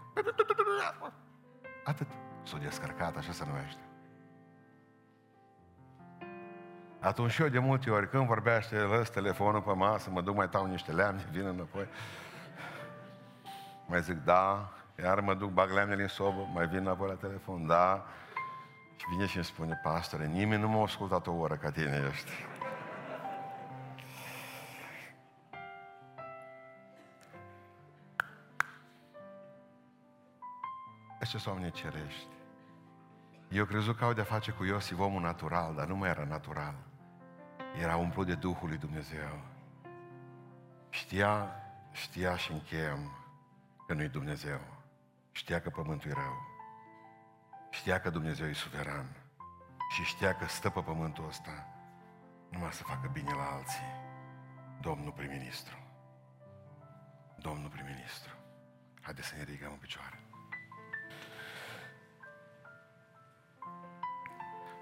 Atât. 1.84 2.08
S-a 2.44 2.58
descărcat, 2.58 3.18
așa 3.18 3.32
se 3.32 3.46
numește. 3.46 3.85
Atunci 7.00 7.38
eu 7.38 7.48
de 7.48 7.60
multe 7.60 7.90
ori, 7.90 8.10
când 8.10 8.26
vorbește, 8.28 8.76
lăs 8.76 9.10
telefonul 9.10 9.62
pe 9.62 9.74
masă, 9.74 10.10
mă 10.10 10.22
duc, 10.22 10.36
mai 10.36 10.50
tau 10.50 10.66
niște 10.66 10.92
leamne, 10.92 11.28
vin 11.32 11.46
înapoi. 11.46 11.88
Mai 13.86 14.02
zic 14.02 14.24
da, 14.24 14.74
iar 15.04 15.20
mă 15.20 15.34
duc, 15.34 15.52
bag 15.52 15.72
leamnele 15.72 16.02
în 16.02 16.08
sobă, 16.08 16.50
mai 16.54 16.68
vin 16.68 16.80
înapoi 16.80 17.08
la 17.08 17.14
telefon, 17.14 17.68
da. 17.68 18.06
Și 18.96 19.06
vine 19.10 19.26
și 19.26 19.36
îmi 19.36 19.46
spune, 19.46 19.80
pastore, 19.84 20.26
nimeni 20.26 20.62
nu 20.62 20.70
m-a 20.70 20.84
ascultat 20.84 21.28
o 21.28 21.32
oră 21.32 21.56
ca 21.56 21.72
tine 21.72 22.10
ești. 22.12 22.32
Ăștia 31.22 31.40
sunt 31.40 31.56
oameni 31.56 31.72
cerești. 31.72 32.28
Eu 33.50 33.66
crezut 33.66 33.98
că 33.98 34.06
au 34.06 34.14
de-a 34.14 34.24
face 34.24 34.52
cu 34.52 34.64
Iosif 34.64 35.00
omul 35.00 35.22
natural, 35.22 35.76
dar 35.76 35.88
nu 35.88 35.96
mai 35.96 36.10
era 36.10 36.24
natural. 36.24 36.76
Era 37.82 37.96
umplut 37.96 38.26
de 38.26 38.36
Duhul 38.36 38.68
lui 38.68 38.78
Dumnezeu. 38.78 39.42
Știa, 40.90 41.50
știa 41.92 42.38
și 42.38 42.52
încheiem 42.52 43.12
că 43.88 43.94
nu-i 43.94 44.10
Dumnezeu. 44.10 44.60
Știa 45.32 45.62
că 45.62 45.70
pământul 45.70 46.10
e 46.10 46.14
rău. 46.14 46.38
Știa 47.70 48.00
că 48.00 48.10
Dumnezeu 48.10 48.48
e 48.48 48.54
suveran. 48.54 49.16
Și 49.90 50.04
știa 50.04 50.36
că 50.36 50.46
stă 50.48 50.70
pe 50.70 50.82
pământul 50.82 51.28
ăsta 51.28 51.68
numai 52.50 52.72
să 52.72 52.84
facă 52.84 53.10
bine 53.14 53.34
la 53.34 53.56
alții. 53.56 53.90
Domnul 54.82 55.12
prim-ministru. 55.12 55.78
Domnul 57.38 57.70
prim-ministru. 57.70 58.34
Haideți 59.02 59.28
să 59.28 59.36
ne 59.36 59.44
ridicăm 59.44 59.72
în 59.72 59.78
picioare. 59.78 60.20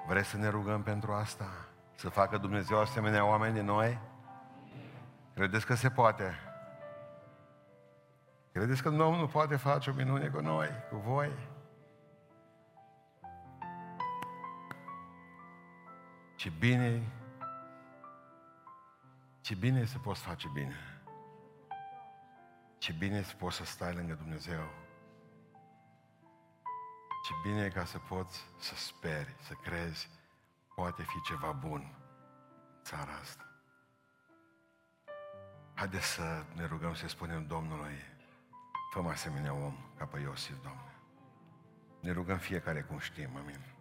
Vreți 0.08 0.30
să 0.30 0.38
ne 0.38 0.48
rugăm 0.48 0.84
pentru 0.84 1.14
asta? 1.14 1.50
Să 1.96 2.10
facă 2.10 2.38
Dumnezeu 2.38 2.80
asemenea 2.80 3.26
oameni 3.26 3.54
de 3.54 3.62
noi? 3.62 4.00
Credeți 5.34 5.66
că 5.66 5.74
se 5.74 5.90
poate? 5.90 6.34
Credeți 8.52 8.82
că 8.82 8.90
Domnul 8.90 9.28
poate 9.28 9.56
face 9.56 9.90
o 9.90 9.94
minune 9.94 10.28
cu 10.28 10.40
noi, 10.40 10.70
cu 10.90 10.96
voi? 10.96 11.32
Ce 16.36 16.50
bine, 16.60 17.12
ce 19.42 19.56
bine 19.56 19.86
să 19.86 19.98
poți 19.98 20.22
face 20.22 20.48
bine. 20.54 20.76
Ce 22.78 22.94
bine 22.94 23.22
să 23.22 23.36
poți 23.36 23.56
să 23.56 23.66
stai 23.66 23.94
lângă 23.94 24.14
Dumnezeu. 24.14 24.83
Ce 27.24 27.34
bine 27.44 27.64
e 27.64 27.70
ca 27.70 27.86
să 27.86 28.00
poți 28.00 28.44
să 28.60 28.76
speri, 28.76 29.36
să 29.40 29.54
crezi, 29.54 30.10
poate 30.76 31.04
fi 31.04 31.22
ceva 31.22 31.52
bun 31.52 31.96
în 32.76 32.84
țara 32.84 33.12
asta. 33.22 33.44
Haideți 35.74 36.06
să 36.06 36.46
ne 36.56 36.66
rugăm 36.66 36.94
să 36.94 37.08
spunem 37.08 37.48
Domnului, 37.48 37.98
fă 38.94 39.00
asemenea 39.10 39.54
om 39.54 39.76
ca 39.98 40.06
pe 40.06 40.20
Iosif, 40.20 40.62
Doamne. 40.62 40.96
Ne 42.00 42.12
rugăm 42.12 42.38
fiecare 42.38 42.82
cum 42.82 43.00
știm, 43.00 43.36
amin. 43.36 43.73